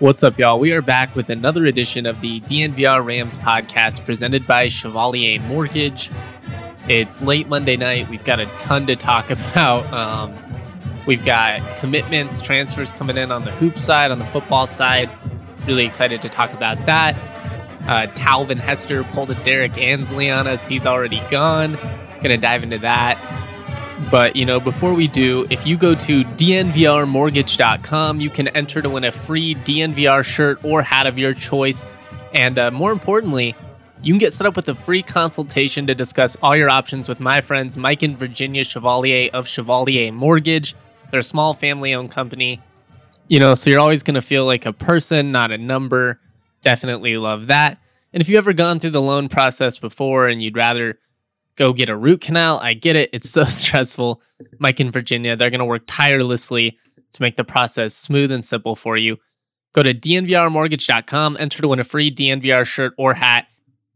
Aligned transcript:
What's 0.00 0.24
up, 0.24 0.38
y'all? 0.38 0.58
We 0.58 0.72
are 0.72 0.82
back 0.82 1.14
with 1.14 1.30
another 1.30 1.66
edition 1.66 2.04
of 2.04 2.20
the 2.20 2.40
DNVR 2.40 3.04
Rams 3.04 3.36
podcast 3.36 4.04
presented 4.04 4.44
by 4.44 4.66
Chevalier 4.66 5.40
Mortgage. 5.42 6.10
It's 6.88 7.22
late 7.22 7.48
Monday 7.48 7.76
night. 7.76 8.08
We've 8.08 8.24
got 8.24 8.40
a 8.40 8.46
ton 8.58 8.86
to 8.88 8.96
talk 8.96 9.30
about. 9.30 9.90
Um, 9.92 10.34
we've 11.06 11.24
got 11.24 11.60
commitments, 11.78 12.40
transfers 12.40 12.90
coming 12.90 13.16
in 13.16 13.30
on 13.30 13.44
the 13.44 13.52
hoop 13.52 13.78
side, 13.78 14.10
on 14.10 14.18
the 14.18 14.24
football 14.26 14.66
side. 14.66 15.08
Really 15.64 15.86
excited 15.86 16.22
to 16.22 16.28
talk 16.28 16.52
about 16.52 16.84
that. 16.86 17.14
Uh, 17.86 18.08
Talvin 18.14 18.58
Hester 18.58 19.04
pulled 19.04 19.30
a 19.30 19.34
Derrick 19.44 19.78
Ansley 19.78 20.28
on 20.28 20.48
us. 20.48 20.66
He's 20.66 20.86
already 20.86 21.22
gone. 21.30 21.78
Gonna 22.20 22.38
dive 22.38 22.64
into 22.64 22.78
that. 22.78 23.16
But, 24.10 24.34
you 24.36 24.44
know, 24.44 24.58
before 24.60 24.92
we 24.92 25.06
do, 25.06 25.46
if 25.50 25.66
you 25.66 25.76
go 25.76 25.94
to 25.94 26.24
dnvrmortgage.com, 26.24 28.20
you 28.20 28.30
can 28.30 28.48
enter 28.48 28.82
to 28.82 28.90
win 28.90 29.04
a 29.04 29.12
free 29.12 29.54
DNVR 29.54 30.24
shirt 30.24 30.64
or 30.64 30.82
hat 30.82 31.06
of 31.06 31.18
your 31.18 31.32
choice. 31.32 31.86
And 32.34 32.58
uh, 32.58 32.70
more 32.70 32.90
importantly, 32.92 33.54
you 34.02 34.12
can 34.12 34.18
get 34.18 34.32
set 34.32 34.46
up 34.46 34.56
with 34.56 34.68
a 34.68 34.74
free 34.74 35.02
consultation 35.02 35.86
to 35.86 35.94
discuss 35.94 36.36
all 36.42 36.56
your 36.56 36.68
options 36.68 37.08
with 37.08 37.20
my 37.20 37.40
friends 37.40 37.78
Mike 37.78 38.02
and 38.02 38.18
Virginia 38.18 38.64
Chevalier 38.64 39.30
of 39.32 39.48
Chevalier 39.48 40.12
Mortgage. 40.12 40.74
They're 41.10 41.20
a 41.20 41.22
small 41.22 41.54
family 41.54 41.94
owned 41.94 42.10
company. 42.10 42.60
You 43.28 43.38
know, 43.38 43.54
so 43.54 43.70
you're 43.70 43.80
always 43.80 44.02
going 44.02 44.16
to 44.16 44.22
feel 44.22 44.44
like 44.44 44.66
a 44.66 44.72
person, 44.72 45.32
not 45.32 45.52
a 45.52 45.58
number. 45.58 46.20
Definitely 46.62 47.16
love 47.16 47.46
that. 47.46 47.78
And 48.12 48.20
if 48.20 48.28
you've 48.28 48.38
ever 48.38 48.52
gone 48.52 48.78
through 48.78 48.90
the 48.90 49.00
loan 49.00 49.28
process 49.28 49.78
before 49.78 50.28
and 50.28 50.42
you'd 50.42 50.56
rather 50.56 50.98
go 51.56 51.72
get 51.72 51.88
a 51.88 51.96
root 51.96 52.20
canal. 52.20 52.58
I 52.58 52.74
get 52.74 52.96
it. 52.96 53.10
It's 53.12 53.30
so 53.30 53.44
stressful. 53.48 54.22
Mike 54.58 54.80
in 54.80 54.90
Virginia, 54.90 55.36
they're 55.36 55.50
going 55.50 55.60
to 55.60 55.64
work 55.64 55.84
tirelessly 55.86 56.78
to 57.12 57.22
make 57.22 57.36
the 57.36 57.44
process 57.44 57.94
smooth 57.94 58.32
and 58.32 58.44
simple 58.44 58.76
for 58.76 58.96
you. 58.96 59.18
Go 59.74 59.82
to 59.82 59.92
dnvrmortgage.com, 59.92 61.36
enter 61.40 61.62
to 61.62 61.68
win 61.68 61.80
a 61.80 61.84
free 61.84 62.14
DNVR 62.14 62.64
shirt 62.64 62.94
or 62.96 63.14
hat. 63.14 63.46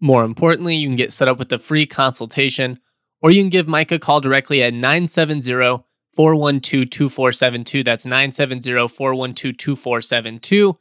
More 0.01 0.25
importantly, 0.25 0.77
you 0.77 0.89
can 0.89 0.97
get 0.97 1.13
set 1.13 1.29
up 1.29 1.39
with 1.39 1.53
a 1.53 1.59
free 1.59 1.87
consultation, 1.87 2.79
or 3.21 3.31
you 3.31 3.43
can 3.43 3.51
give 3.51 3.69
Mike 3.69 3.93
a 3.93 3.99
call 3.99 4.21
directly 4.21 4.63
at 4.63 4.73
970 4.73 5.85
412 6.15 6.91
2472. 6.91 7.85
That's 7.85 8.07
970 8.07 8.89
412 8.89 9.57
2472. 9.57 10.79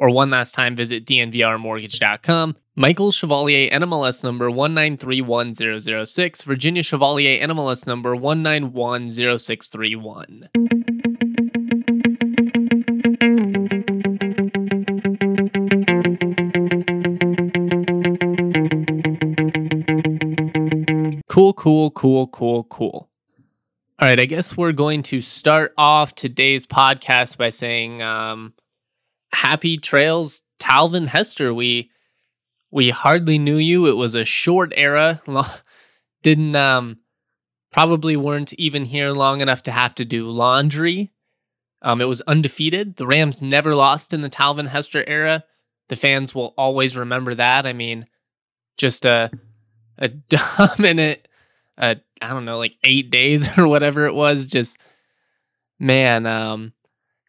Or 0.00 0.08
one 0.08 0.30
last 0.30 0.54
time, 0.54 0.74
visit 0.74 1.04
dnvrmortgage.com. 1.04 2.56
Michael 2.74 3.12
Chevalier, 3.12 3.70
NMLS 3.70 4.24
number 4.24 4.50
1931006. 4.50 6.44
Virginia 6.44 6.82
Chevalier, 6.82 7.46
NMLS 7.46 7.86
number 7.86 8.16
1910631. 8.16 10.48
Cool, 21.28 21.52
cool, 21.52 21.90
cool, 21.90 22.26
cool, 22.28 22.64
cool. 22.64 23.10
All 23.98 24.08
right, 24.08 24.18
I 24.18 24.24
guess 24.24 24.56
we're 24.56 24.72
going 24.72 25.02
to 25.02 25.20
start 25.20 25.74
off 25.76 26.14
today's 26.14 26.64
podcast 26.64 27.36
by 27.36 27.50
saying 27.50 28.00
um, 28.00 28.54
happy 29.32 29.78
trails, 29.78 30.42
Talvin 30.58 31.08
Hester. 31.08 31.52
We 31.52 31.90
we 32.70 32.90
hardly 32.90 33.38
knew 33.38 33.56
you. 33.56 33.86
It 33.86 33.96
was 33.96 34.14
a 34.14 34.24
short 34.24 34.72
era. 34.76 35.22
Didn't 36.22 36.56
um 36.56 36.98
probably 37.72 38.16
weren't 38.16 38.52
even 38.54 38.84
here 38.84 39.10
long 39.10 39.40
enough 39.40 39.62
to 39.64 39.72
have 39.72 39.94
to 39.96 40.04
do 40.04 40.28
laundry. 40.28 41.12
Um, 41.82 42.00
it 42.00 42.08
was 42.08 42.20
undefeated. 42.22 42.96
The 42.96 43.06
Rams 43.06 43.40
never 43.40 43.74
lost 43.74 44.12
in 44.12 44.20
the 44.20 44.28
Talvin 44.28 44.68
Hester 44.68 45.04
era. 45.06 45.44
The 45.88 45.96
fans 45.96 46.34
will 46.34 46.52
always 46.58 46.96
remember 46.96 47.34
that. 47.36 47.66
I 47.66 47.72
mean, 47.72 48.06
just 48.76 49.04
a 49.04 49.30
a 49.98 50.08
dominant, 50.08 51.26
uh, 51.78 51.96
I 52.20 52.28
don't 52.28 52.44
know, 52.44 52.58
like 52.58 52.74
eight 52.84 53.10
days 53.10 53.48
or 53.58 53.66
whatever 53.66 54.06
it 54.06 54.14
was. 54.14 54.46
Just 54.46 54.78
man, 55.78 56.26
um, 56.26 56.72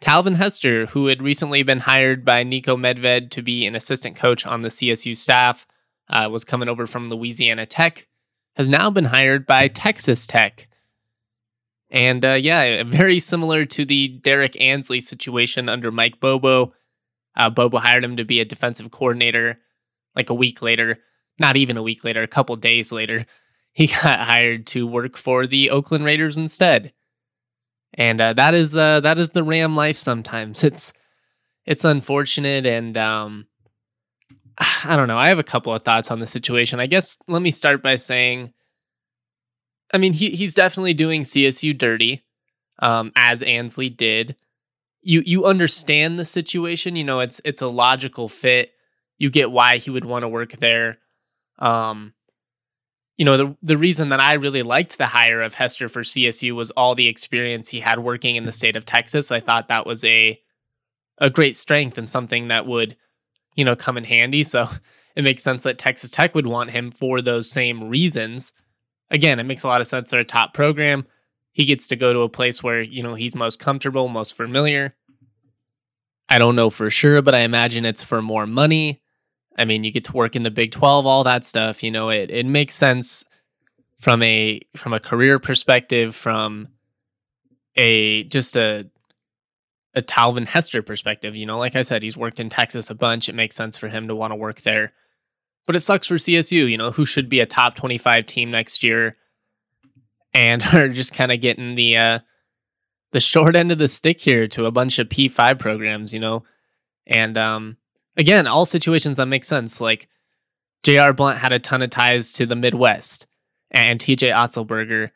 Talvin 0.02 0.36
Hester, 0.36 0.88
who 0.88 1.08
had 1.08 1.22
recently 1.22 1.62
been 1.62 1.80
hired 1.80 2.26
by 2.26 2.44
Niko 2.44 2.76
Medved 2.76 3.30
to 3.30 3.44
be 3.44 3.68
an 3.68 3.76
assistant 3.76 4.16
coach 4.16 4.48
on 4.48 4.64
the 4.64 4.70
CSU 4.70 5.16
staff, 5.16 5.68
uh, 6.10 6.28
was 6.30 6.44
coming 6.44 6.68
over 6.68 6.88
from 6.88 7.10
Louisiana 7.10 7.68
Tech, 7.68 8.08
has 8.56 8.68
now 8.68 8.90
been 8.90 9.06
hired 9.06 9.46
by 9.46 9.68
Texas 9.68 10.26
Tech. 10.26 10.68
And 11.92 12.26
uh, 12.26 12.34
yeah, 12.34 12.84
very 12.84 13.20
similar 13.20 13.66
to 13.66 13.86
the 13.86 14.08
Derrick 14.08 14.60
Ansley 14.60 15.02
situation 15.02 15.70
under 15.70 15.92
Mike 15.92 16.20
Bobo. 16.20 16.74
Uh, 17.38 17.50
Bobo 17.52 17.78
hired 17.78 18.04
him 18.04 18.18
to 18.18 18.26
be 18.26 18.40
a 18.40 18.46
defensive 18.46 18.90
coordinator 18.90 19.60
like 20.16 20.32
a 20.32 20.34
week 20.36 20.64
later, 20.64 21.00
not 21.38 21.58
even 21.58 21.78
a 21.78 21.84
week 21.84 22.04
later, 22.04 22.24
a 22.24 22.28
couple 22.28 22.56
days 22.56 22.92
later. 22.92 23.26
He 23.72 23.88
got 24.04 24.20
hired 24.20 24.66
to 24.68 24.88
work 24.88 25.16
for 25.16 25.46
the 25.46 25.70
Oakland 25.70 26.06
Raiders 26.06 26.38
instead 26.38 26.92
and 27.94 28.22
uh, 28.22 28.34
that 28.34 28.54
is 28.54 28.76
uh, 28.76 29.00
that 29.02 29.20
is 29.20 29.32
the 29.32 29.44
Ram 29.44 29.76
life. 29.76 29.98
Sometimes 29.98 30.64
it's 30.64 30.94
it's 31.66 31.86
unfortunate, 31.86 32.66
and 32.66 32.98
um, 32.98 33.48
I 34.58 34.96
don't 34.96 35.08
know. 35.08 35.18
I 35.18 35.28
have 35.28 35.40
a 35.40 35.44
couple 35.44 35.74
of 35.74 35.84
thoughts 35.84 36.12
on 36.12 36.20
the 36.20 36.28
situation. 36.28 36.80
I 36.80 36.88
guess 36.88 37.20
let 37.28 37.42
me 37.42 37.52
start 37.52 37.84
by 37.84 37.96
saying, 37.96 38.54
I 39.94 39.98
mean, 39.98 40.14
he 40.14 40.32
he's 40.32 40.56
definitely 40.56 40.94
doing 40.94 41.24
CSU 41.24 41.78
dirty, 41.78 42.24
um, 42.80 43.12
as 43.16 43.44
Ansley 43.44 43.90
did. 43.90 44.36
You 45.02 45.24
you 45.26 45.46
understand 45.46 46.20
the 46.20 46.26
situation. 46.26 46.96
You 46.96 47.04
know, 47.04 47.20
it's 47.20 47.42
it's 47.44 47.62
a 47.62 47.68
logical 47.68 48.30
fit. 48.30 48.72
You 49.18 49.30
get 49.30 49.52
why 49.52 49.78
he 49.78 49.92
would 49.92 50.06
want 50.06 50.24
to 50.24 50.30
work 50.30 50.54
there. 50.54 50.98
Um, 51.60 52.14
you 53.22 53.26
know, 53.26 53.38
the 53.38 53.56
the 53.62 53.78
reason 53.78 54.10
that 54.10 54.20
I 54.20 54.34
really 54.34 54.64
liked 54.64 54.98
the 54.98 55.06
hire 55.06 55.44
of 55.44 55.54
Hester 55.54 55.88
for 55.88 56.02
CSU 56.02 56.54
was 56.54 56.72
all 56.72 56.96
the 56.96 57.08
experience 57.08 57.70
he 57.70 57.80
had 57.80 58.00
working 58.00 58.36
in 58.36 58.46
the 58.46 58.50
mm-hmm. 58.50 58.56
state 58.56 58.76
of 58.76 58.84
Texas. 58.84 59.32
I 59.32 59.40
thought 59.40 59.68
that 59.68 59.86
was 59.86 60.04
a 60.04 60.42
a 61.20 61.30
great 61.30 61.56
strength 61.56 62.00
and 62.00 62.10
something 62.10 62.48
that 62.48 62.66
would, 62.66 62.98
you 63.56 63.64
know, 63.64 63.76
come 63.76 63.96
in 63.96 64.06
handy. 64.06 64.44
So 64.44 64.68
it 65.16 65.24
makes 65.24 65.44
sense 65.44 65.62
that 65.62 65.78
Texas 65.78 66.10
Tech 66.10 66.34
would 66.34 66.48
want 66.48 66.72
him 66.72 66.90
for 66.90 67.22
those 67.22 67.48
same 67.48 67.90
reasons. 67.90 68.54
Again, 69.12 69.40
it 69.40 69.44
makes 69.44 69.62
a 69.62 69.68
lot 69.68 69.82
of 69.82 69.88
sense. 69.88 70.10
They're 70.10 70.22
a 70.22 70.26
top 70.26 70.56
program. 70.56 71.06
He 71.52 71.66
gets 71.66 71.90
to 71.90 71.96
go 71.96 72.14
to 72.14 72.22
a 72.22 72.30
place 72.30 72.64
where, 72.64 72.82
you 72.82 73.04
know, 73.04 73.14
he's 73.14 73.36
most 73.36 73.60
comfortable, 73.60 74.08
most 74.08 74.36
familiar. 74.36 74.96
I 76.28 76.40
don't 76.40 76.56
know 76.56 76.72
for 76.72 76.90
sure, 76.90 77.22
but 77.22 77.36
I 77.36 77.42
imagine 77.42 77.86
it's 77.86 78.02
for 78.02 78.24
more 78.24 78.48
money. 78.48 79.01
I 79.58 79.66
mean, 79.66 79.84
you 79.84 79.92
get 79.92 80.06
to 80.06 80.14
work 80.14 80.36
in 80.36 80.44
the 80.44 80.52
Big 80.52 80.72
12, 80.72 81.06
all 81.06 81.24
that 81.24 81.46
stuff, 81.46 81.84
you 81.84 81.92
know, 81.92 82.10
it 82.10 82.32
it 82.32 82.46
makes 82.46 82.76
sense 82.76 83.26
from 84.00 84.24
a 84.24 84.60
from 84.76 84.94
a 84.94 85.00
career 85.00 85.40
perspective, 85.40 86.16
from 86.16 86.70
a 87.76 88.24
just 88.26 88.56
a 88.56 88.90
a 89.94 90.02
Talvin 90.02 90.48
Hester 90.48 90.82
perspective, 90.82 91.36
you 91.36 91.46
know, 91.46 91.58
like 91.58 91.76
I 91.76 91.82
said, 91.82 92.02
he's 92.02 92.16
worked 92.16 92.40
in 92.40 92.50
Texas 92.50 92.90
a 92.90 92.96
bunch. 92.96 93.28
It 93.28 93.36
makes 93.36 93.56
sense 93.56 93.78
for 93.78 93.90
him 93.90 94.08
to 94.08 94.16
want 94.16 94.32
to 94.32 94.36
work 94.36 94.62
there. 94.62 94.94
But 95.68 95.76
it 95.76 95.82
sucks 95.82 96.08
for 96.08 96.16
CSU, 96.16 96.70
you 96.70 96.78
know, 96.78 96.92
who 96.92 97.06
should 97.06 97.30
be 97.30 97.40
a 97.40 97.46
top 97.46 97.76
25 97.76 98.26
team 98.26 98.50
next 98.50 98.84
year 98.84 99.18
and 100.34 100.64
are 100.74 100.90
just 100.90 101.14
kind 101.14 101.32
of 101.32 101.42
getting 101.42 101.76
the 101.76 101.98
uh 101.98 102.20
the 103.12 103.20
short 103.20 103.58
end 103.58 103.74
of 103.74 103.78
the 103.78 103.90
stick 103.90 104.22
here 104.22 104.48
to 104.48 104.66
a 104.66 104.72
bunch 104.72 104.98
of 104.98 105.10
P5 105.10 105.60
programs, 105.60 106.14
you 106.14 106.20
know. 106.20 106.44
And 107.06 107.38
um 107.38 107.78
again, 108.18 108.48
all 108.48 108.66
situations 108.66 109.18
that 109.18 109.26
make 109.28 109.46
sense. 109.46 109.82
Like 109.82 110.08
J.R. 110.84 111.14
Blount 111.14 111.38
had 111.38 111.54
a 111.54 111.60
ton 111.60 111.82
of 111.82 111.90
ties 111.90 112.34
to 112.34 112.46
the 112.46 112.56
Midwest, 112.56 113.28
and 113.72 114.00
T.J. 114.00 114.30
Otzelberger. 114.30 115.12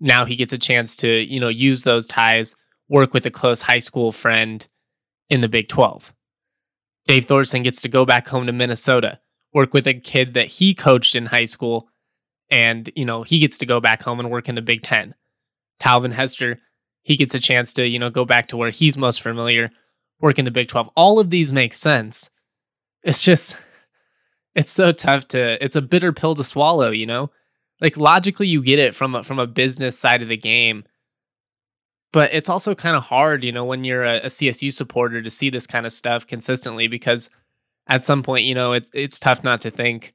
Now 0.00 0.24
he 0.24 0.36
gets 0.36 0.52
a 0.52 0.58
chance 0.58 0.96
to 0.98 1.08
you 1.08 1.40
know 1.40 1.48
use 1.48 1.84
those 1.84 2.06
ties, 2.06 2.54
work 2.88 3.14
with 3.14 3.26
a 3.26 3.30
close 3.30 3.62
high 3.62 3.78
school 3.78 4.12
friend 4.12 4.66
in 5.30 5.40
the 5.40 5.48
Big 5.48 5.68
Twelve. 5.68 6.12
Dave 7.06 7.26
Thorson 7.26 7.62
gets 7.62 7.82
to 7.82 7.88
go 7.88 8.04
back 8.04 8.28
home 8.28 8.46
to 8.46 8.52
Minnesota, 8.52 9.20
work 9.52 9.74
with 9.74 9.86
a 9.86 9.94
kid 9.94 10.34
that 10.34 10.46
he 10.48 10.74
coached 10.74 11.14
in 11.14 11.26
high 11.26 11.44
school, 11.44 11.88
and 12.50 12.90
you 12.96 13.04
know 13.04 13.22
he 13.22 13.38
gets 13.38 13.58
to 13.58 13.66
go 13.66 13.80
back 13.80 14.02
home 14.02 14.20
and 14.20 14.30
work 14.30 14.48
in 14.48 14.54
the 14.54 14.62
Big 14.62 14.82
Ten. 14.82 15.14
Talvin 15.80 16.12
Hester, 16.12 16.58
he 17.02 17.16
gets 17.16 17.34
a 17.34 17.40
chance 17.40 17.74
to 17.74 17.86
you 17.86 17.98
know 17.98 18.10
go 18.10 18.24
back 18.24 18.48
to 18.48 18.56
where 18.56 18.70
he's 18.70 18.96
most 18.96 19.22
familiar, 19.22 19.70
work 20.20 20.38
in 20.38 20.44
the 20.44 20.50
Big 20.50 20.68
12. 20.68 20.90
All 20.96 21.18
of 21.18 21.30
these 21.30 21.52
make 21.52 21.74
sense. 21.74 22.30
It's 23.02 23.22
just, 23.22 23.56
it's 24.54 24.70
so 24.70 24.92
tough 24.92 25.28
to, 25.28 25.62
it's 25.62 25.76
a 25.76 25.82
bitter 25.82 26.12
pill 26.12 26.34
to 26.34 26.44
swallow, 26.44 26.90
you 26.90 27.06
know? 27.06 27.30
Like 27.80 27.96
logically, 27.96 28.46
you 28.46 28.62
get 28.62 28.78
it 28.78 28.94
from 28.94 29.14
a, 29.14 29.24
from 29.24 29.38
a 29.38 29.46
business 29.46 29.98
side 29.98 30.22
of 30.22 30.28
the 30.28 30.36
game, 30.36 30.84
but 32.12 32.32
it's 32.32 32.48
also 32.48 32.76
kind 32.76 32.94
of 32.94 33.02
hard, 33.02 33.42
you 33.42 33.50
know, 33.50 33.64
when 33.64 33.82
you're 33.82 34.04
a, 34.04 34.18
a 34.18 34.26
CSU 34.26 34.72
supporter 34.72 35.20
to 35.20 35.30
see 35.30 35.50
this 35.50 35.66
kind 35.66 35.84
of 35.84 35.90
stuff 35.90 36.24
consistently 36.26 36.86
because 36.86 37.28
at 37.88 38.04
some 38.04 38.22
point, 38.22 38.44
you 38.44 38.54
know, 38.54 38.72
it's 38.72 38.90
it's 38.94 39.18
tough 39.18 39.42
not 39.42 39.60
to 39.62 39.70
think, 39.70 40.14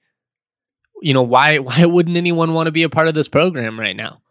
you 1.01 1.13
know, 1.13 1.21
why 1.21 1.57
why 1.59 1.85
wouldn't 1.85 2.15
anyone 2.15 2.53
want 2.53 2.67
to 2.67 2.71
be 2.71 2.83
a 2.83 2.89
part 2.89 3.09
of 3.09 3.13
this 3.13 3.27
program 3.27 3.77
right 3.77 3.97
now? 3.97 4.21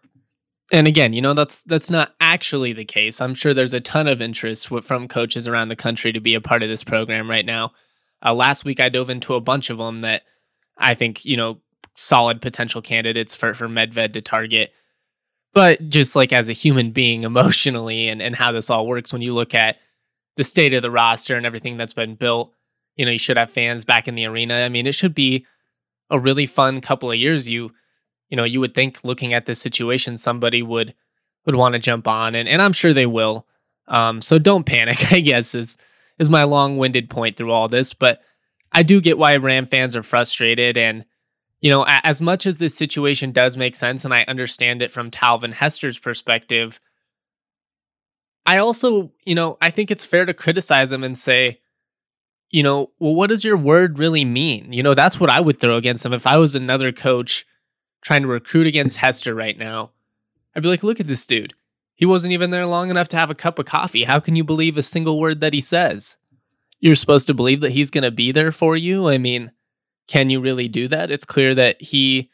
And 0.71 0.87
again, 0.87 1.15
you 1.15 1.23
know 1.23 1.33
that's 1.35 1.63
that's 1.65 1.91
not 1.91 2.15
actually 2.21 2.73
the 2.75 2.85
case. 2.85 3.21
I'm 3.21 3.35
sure 3.35 3.55
there's 3.55 3.75
a 3.75 3.81
ton 3.81 4.07
of 4.07 4.21
interest 4.21 4.69
from 4.83 5.09
coaches 5.09 5.49
around 5.49 5.69
the 5.69 5.77
country 5.77 6.13
to 6.13 6.21
be 6.21 6.35
a 6.35 6.41
part 6.41 6.63
of 6.63 6.69
this 6.69 6.85
program 6.85 7.29
right 7.29 7.47
now. 7.47 7.73
Uh, 8.25 8.35
last 8.35 8.65
week, 8.65 8.81
I 8.81 8.89
dove 8.89 9.09
into 9.11 9.35
a 9.35 9.41
bunch 9.41 9.71
of 9.71 9.79
them 9.79 10.03
that 10.03 10.23
I 10.77 10.95
think 10.95 11.25
you 11.25 11.37
know 11.37 11.61
solid 11.95 12.43
potential 12.43 12.83
candidates 12.83 13.35
for 13.35 13.55
for 13.55 13.69
Medved 13.69 14.13
to 14.13 14.21
target. 14.21 14.73
But 15.55 15.89
just 15.89 16.15
like 16.15 16.33
as 16.33 16.51
a 16.51 16.55
human 16.55 16.91
being, 16.91 17.25
emotionally, 17.25 18.09
and 18.09 18.21
and 18.21 18.37
how 18.37 18.53
this 18.53 18.69
all 18.69 18.87
works, 18.87 19.13
when 19.13 19.23
you 19.23 19.33
look 19.35 19.55
at 19.55 19.77
the 20.37 20.45
state 20.45 20.75
of 20.75 20.83
the 20.83 20.91
roster 20.91 21.37
and 21.37 21.47
everything 21.47 21.79
that's 21.79 21.95
been 21.95 22.15
built, 22.15 22.53
you 22.97 23.07
know, 23.07 23.11
you 23.11 23.19
should 23.19 23.39
have 23.39 23.51
fans 23.51 23.87
back 23.87 24.07
in 24.07 24.15
the 24.15 24.27
arena. 24.27 24.55
I 24.55 24.69
mean, 24.69 24.87
it 24.87 24.95
should 24.95 25.15
be 25.15 25.47
a 26.11 26.19
really 26.19 26.47
fun 26.47 26.81
couple 26.81 27.11
of 27.11 27.17
years. 27.17 27.49
You 27.49 27.73
you 28.29 28.37
know, 28.37 28.45
you 28.45 28.61
would 28.61 28.75
think 28.75 29.03
looking 29.05 29.35
at 29.35 29.47
this 29.47 29.61
situation, 29.61 30.17
somebody 30.17 30.63
would 30.63 30.95
would 31.47 31.55
want 31.55 31.73
to 31.75 31.79
jump 31.79 32.07
on, 32.07 32.35
and, 32.35 32.49
and 32.49 32.61
I'm 32.61 32.73
sure 32.73 32.93
they 32.93 33.07
will. 33.07 33.47
Um, 33.87 34.21
so 34.21 34.39
don't 34.39 34.67
panic, 34.67 35.13
I 35.13 35.21
guess 35.21 35.55
is 35.55 35.79
is 36.19 36.31
my 36.31 36.45
long 36.45 36.77
winded 36.77 37.09
point 37.11 37.37
through 37.37 37.53
all 37.53 37.69
this. 37.69 37.93
But 37.95 38.21
I 38.73 38.83
do 38.83 39.01
get 39.01 39.19
why 39.19 39.37
Ram 39.37 39.67
fans 39.67 39.97
are 39.97 40.03
frustrated, 40.03 40.77
and 40.77 41.05
you 41.61 41.71
know, 41.71 41.85
as 41.89 42.21
much 42.21 42.47
as 42.47 42.59
this 42.59 42.77
situation 42.77 43.33
does 43.33 43.57
make 43.57 43.75
sense, 43.75 44.05
and 44.05 44.15
I 44.15 44.25
understand 44.29 44.83
it 44.83 44.93
from 44.93 45.11
Talvin 45.11 45.53
Hester's 45.53 45.99
perspective, 45.99 46.79
I 48.47 48.59
also, 48.59 49.13
you 49.25 49.35
know, 49.35 49.59
I 49.61 49.71
think 49.71 49.91
it's 49.91 50.05
fair 50.05 50.25
to 50.25 50.35
criticize 50.35 50.93
him 50.93 51.03
and 51.03 51.19
say, 51.19 51.61
you 52.51 52.63
know, 52.63 52.91
well, 52.99 53.15
what 53.15 53.29
does 53.29 53.45
your 53.45 53.57
word 53.57 53.99
really 53.99 54.25
mean? 54.25 54.73
You 54.73 54.83
know, 54.83 54.95
that's 54.95 55.19
what 55.19 55.31
I 55.31 55.41
would 55.41 55.61
throw 55.61 55.77
against 55.77 56.07
him 56.07 56.13
if 56.13 56.27
I 56.27 56.39
was 56.39 56.55
another 56.55 56.93
coach 56.93 57.45
trying 58.01 58.23
to 58.23 58.29
recruit 58.29 58.67
against 58.67 58.99
Hester 58.99 59.35
right 59.35 59.59
now, 59.59 59.91
I'd 60.55 60.63
be 60.63 60.69
like, 60.69 60.83
look 60.83 61.01
at 61.01 61.07
this 61.07 61.27
dude. 61.27 61.55
He 61.95 62.07
wasn't 62.07 62.33
even 62.33 62.51
there 62.51 62.67
long 62.67 62.91
enough 62.91 63.09
to 63.09 63.17
have 63.17 63.31
a 63.31 63.35
cup 63.35 63.59
of 63.59 63.67
coffee. 63.67 64.05
How 64.05 64.21
can 64.21 64.37
you 64.37 64.45
believe 64.45 64.79
a 64.79 64.83
single 64.83 65.19
word 65.19 65.41
that 65.41 65.53
he 65.53 65.61
says? 65.61 66.17
You're 66.81 66.95
supposed 66.95 67.27
to 67.27 67.35
believe 67.35 67.61
that 67.61 67.73
he's 67.73 67.91
going 67.91 68.05
to 68.05 68.11
be 68.11 68.31
there 68.31 68.53
for 68.53 68.77
you. 68.77 69.09
I 69.09 69.19
mean, 69.19 69.51
can 70.07 70.31
you 70.31 70.41
really 70.41 70.69
do 70.69 70.87
that? 70.89 71.11
It's 71.11 71.25
clear 71.25 71.55
that 71.57 71.83
he, 71.83 72.31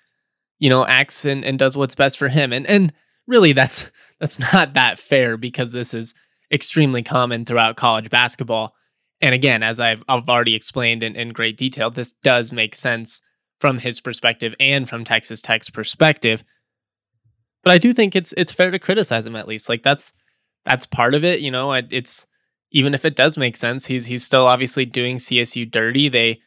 you 0.59 0.69
know, 0.69 0.87
acts 0.87 1.25
and, 1.25 1.45
and 1.45 1.59
does 1.59 1.77
what's 1.77 1.95
best 1.95 2.19
for 2.19 2.29
him. 2.29 2.53
And 2.53 2.67
and 2.67 2.93
really 3.27 3.53
that's 3.53 3.91
that's 4.21 4.39
not 4.53 4.75
that 4.75 4.99
fair 4.99 5.37
because 5.37 5.73
this 5.73 5.95
is 5.95 6.15
extremely 6.53 7.03
common 7.03 7.45
throughout 7.45 7.77
college 7.77 8.11
basketball. 8.11 8.75
And 9.21 9.35
again, 9.35 9.63
as 9.63 9.81
I've, 9.81 10.03
I've 10.09 10.29
already 10.29 10.55
explained 10.55 11.03
in, 11.03 11.17
in 11.17 11.31
great 11.31 11.57
detail, 11.57 11.91
this 11.91 12.13
does 12.13 12.53
make 12.53 12.75
sense 12.75 13.23
from 13.65 13.79
his 13.79 13.99
perspective 13.99 14.55
and 14.61 14.87
from 14.87 15.05
Texas 15.05 15.41
Tech's 15.41 15.71
perspective. 15.71 16.45
But 17.63 17.73
I 17.73 17.79
do 17.79 17.95
think 17.95 18.15
it's 18.15 18.35
it's 18.37 18.53
fair 18.53 18.71
to 18.71 18.79
criticize 18.79 19.25
him 19.25 19.37
at 19.37 19.49
least. 19.49 19.71
Like 19.71 19.83
that's 19.83 20.13
that's 20.67 20.85
part 20.85 21.15
of 21.15 21.25
it, 21.25 21.41
you 21.41 21.51
know. 21.51 21.73
It's 21.73 22.27
even 22.73 22.93
if 22.93 23.07
it 23.07 23.17
does 23.17 23.39
make 23.39 23.57
sense, 23.57 23.87
he's 23.87 24.05
he's 24.05 24.23
still 24.23 24.47
obviously 24.47 24.85
doing 24.85 25.17
CSU 25.17 25.71
dirty. 25.71 26.11
They, 26.11 26.43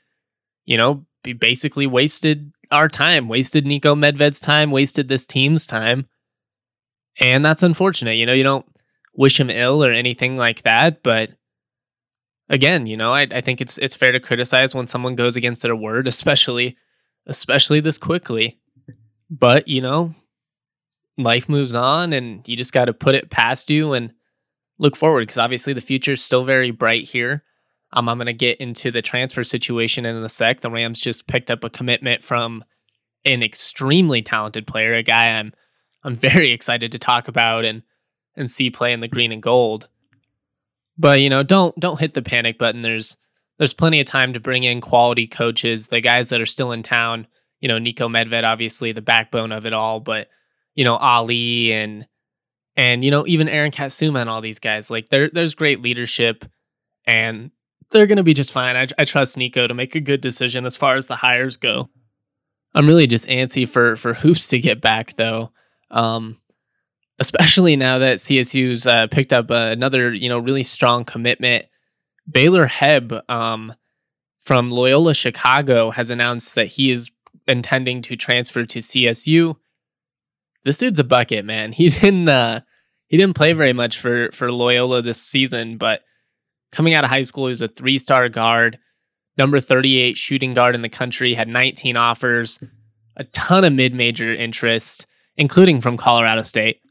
you 0.66 0.78
know, 0.78 1.08
basically 1.40 1.88
wasted 1.88 2.52
our 2.70 2.88
time, 2.88 3.28
wasted 3.28 3.66
Niko 3.66 3.98
Medved's 3.98 4.40
time, 4.40 4.70
wasted 4.70 5.08
this 5.08 5.26
team's 5.26 5.66
time, 5.66 6.06
and 7.20 7.44
that's 7.44 7.64
unfortunate. 7.64 8.18
You 8.18 8.28
know, 8.28 8.34
you 8.34 8.44
don't 8.44 8.68
wish 9.16 9.40
him 9.40 9.50
ill 9.50 9.84
or 9.84 9.92
anything 9.92 10.38
like 10.38 10.62
that, 10.62 11.02
but 11.02 11.32
again, 12.48 12.86
you 12.86 12.96
know, 12.96 13.12
I, 13.12 13.22
I 13.22 13.42
think 13.42 13.60
it's 13.60 13.80
it's 13.80 13.96
fair 13.96 14.12
to 14.12 14.20
criticize 14.20 14.76
when 14.76 14.86
someone 14.86 15.16
goes 15.16 15.36
against 15.36 15.64
their 15.64 15.76
word, 15.76 16.08
especially 16.08 16.78
especially 17.28 17.80
this 17.80 17.98
quickly. 17.98 18.60
But, 19.30 19.68
you 19.68 19.82
know, 19.82 20.16
life 21.18 21.48
moves 21.50 21.76
on 21.76 22.14
and 22.14 22.48
you 22.48 22.56
just 22.56 22.74
got 22.74 22.86
to 22.86 22.94
put 22.94 23.16
it 23.16 23.30
past 23.30 23.70
you 23.70 23.94
and 23.94 24.14
look 24.80 24.96
forward 24.96 25.22
because 25.22 25.38
obviously 25.38 25.74
the 25.74 25.82
future 25.82 26.14
is 26.14 26.24
still 26.24 26.44
very 26.44 26.72
bright 26.72 27.04
here. 27.04 27.44
Um, 27.94 28.10
I'm 28.10 28.18
going 28.18 28.28
to 28.28 28.34
get 28.34 28.60
into 28.60 28.92
the 28.92 29.02
transfer 29.02 29.44
situation 29.44 30.06
in 30.06 30.16
a 30.16 30.30
sec. 30.30 30.62
The 30.62 30.72
Rams 30.72 31.00
just 31.00 31.28
picked 31.28 31.52
up 31.52 31.64
a 31.64 31.70
commitment 31.70 32.24
from 32.24 32.64
an 33.26 33.44
extremely 33.44 34.22
talented 34.22 34.68
player, 34.68 34.94
a 34.94 35.04
guy 35.04 35.38
I'm 35.38 35.54
I'm 36.04 36.16
very 36.16 36.52
excited 36.52 36.92
to 36.94 37.00
talk 37.00 37.28
about 37.28 37.66
and 37.66 37.84
and 38.36 38.50
see 38.50 38.70
play 38.70 38.94
in 38.94 39.00
the 39.00 39.08
green 39.08 39.32
and 39.32 39.42
gold. 39.42 39.90
But 40.98 41.22
you 41.22 41.30
know, 41.30 41.44
don't 41.44 41.78
don't 41.80 42.00
hit 42.00 42.14
the 42.14 42.22
panic 42.22 42.58
button. 42.58 42.82
There's 42.82 43.18
there's 43.58 43.74
plenty 43.74 44.00
of 44.00 44.06
time 44.06 44.34
to 44.34 44.40
bring 44.40 44.64
in 44.64 44.82
quality 44.82 45.28
coaches, 45.28 45.88
the 45.88 46.02
guys 46.02 46.30
that 46.30 46.42
are 46.42 46.46
still 46.46 46.72
in 46.72 46.84
town. 46.84 47.28
You 47.60 47.68
know, 47.68 47.80
Niko 47.80 48.08
Medved, 48.08 48.44
obviously 48.44 48.92
the 48.92 49.02
backbone 49.02 49.52
of 49.52 49.66
it 49.66 49.74
all, 49.74 50.00
but 50.00 50.28
you 50.76 50.84
know, 50.84 50.96
Ali 50.96 51.74
and 51.74 52.08
and 52.76 53.04
you 53.04 53.10
know, 53.10 53.26
even 53.26 53.50
Aaron 53.50 53.72
Katsuma 53.72 54.20
and 54.20 54.30
all 54.30 54.42
these 54.42 54.60
guys. 54.60 54.92
Like 54.92 55.10
there 55.10 55.30
there's 55.32 55.56
great 55.56 55.82
leadership 55.82 56.46
and 57.06 57.52
they're 57.90 58.06
gonna 58.06 58.24
be 58.24 58.36
just 58.36 58.52
fine. 58.52 58.76
I, 58.76 58.88
I 59.00 59.06
trust 59.06 59.38
Nico 59.38 59.66
to 59.66 59.74
make 59.74 59.96
a 59.96 60.00
good 60.02 60.22
decision 60.22 60.66
as 60.66 60.78
far 60.78 60.96
as 60.96 61.08
the 61.08 61.16
hires 61.16 61.58
go. 61.58 61.90
I'm 62.76 62.86
really 62.86 63.08
just 63.08 63.28
antsy 63.28 63.68
for 63.68 63.96
for 63.96 64.14
hoops 64.14 64.50
to 64.50 64.60
get 64.60 64.82
back 64.82 65.16
though. 65.16 65.52
Um, 65.90 66.38
especially 67.20 67.76
now 67.76 67.98
that 67.98 68.18
CSU's 68.18 68.86
uh, 68.86 69.08
picked 69.08 69.34
up 69.34 69.50
uh, 69.50 69.70
another, 69.72 70.14
you 70.14 70.30
know, 70.30 70.38
really 70.38 70.64
strong 70.64 71.04
commitment 71.04 71.66
Baylor 72.30 72.68
Hebb 72.68 73.22
um, 73.30 73.74
from 74.40 74.70
Loyola 74.70 75.14
Chicago 75.14 75.92
has 75.92 76.10
announced 76.10 76.56
that 76.56 76.68
he 76.68 76.92
is 76.92 77.12
intending 77.48 78.02
to 78.04 78.16
transfer 78.16 78.66
to 78.66 78.80
CSU. 78.80 79.56
This 80.64 80.78
dude's 80.78 81.00
a 81.00 81.04
bucket, 81.04 81.46
man. 81.46 81.72
He 81.72 81.88
didn't 81.90 82.30
uh, 82.30 82.62
he 83.08 83.18
didn't 83.18 83.36
play 83.36 83.54
very 83.54 83.74
much 83.74 84.00
for 84.00 84.30
for 84.32 84.52
Loyola 84.52 85.02
this 85.02 85.22
season, 85.22 85.78
but 85.78 86.02
coming 86.72 86.94
out 86.94 87.04
of 87.04 87.10
high 87.10 87.24
school, 87.24 87.48
he 87.48 87.52
was 87.52 87.62
a 87.62 87.68
three 87.68 87.98
star 87.98 88.30
guard, 88.30 88.78
number 89.38 89.60
38 89.60 90.18
shooting 90.18 90.54
guard 90.54 90.76
in 90.76 90.82
the 90.82 90.90
country, 90.90 91.34
had 91.34 91.48
19 91.48 91.96
offers, 91.96 92.60
a 93.16 93.24
ton 93.26 93.64
of 93.64 93.74
mid 93.74 93.94
major 93.94 94.34
interest, 94.34 95.06
including 95.38 95.82
from 95.82 95.98
Colorado 95.98 96.44
State. 96.44 96.82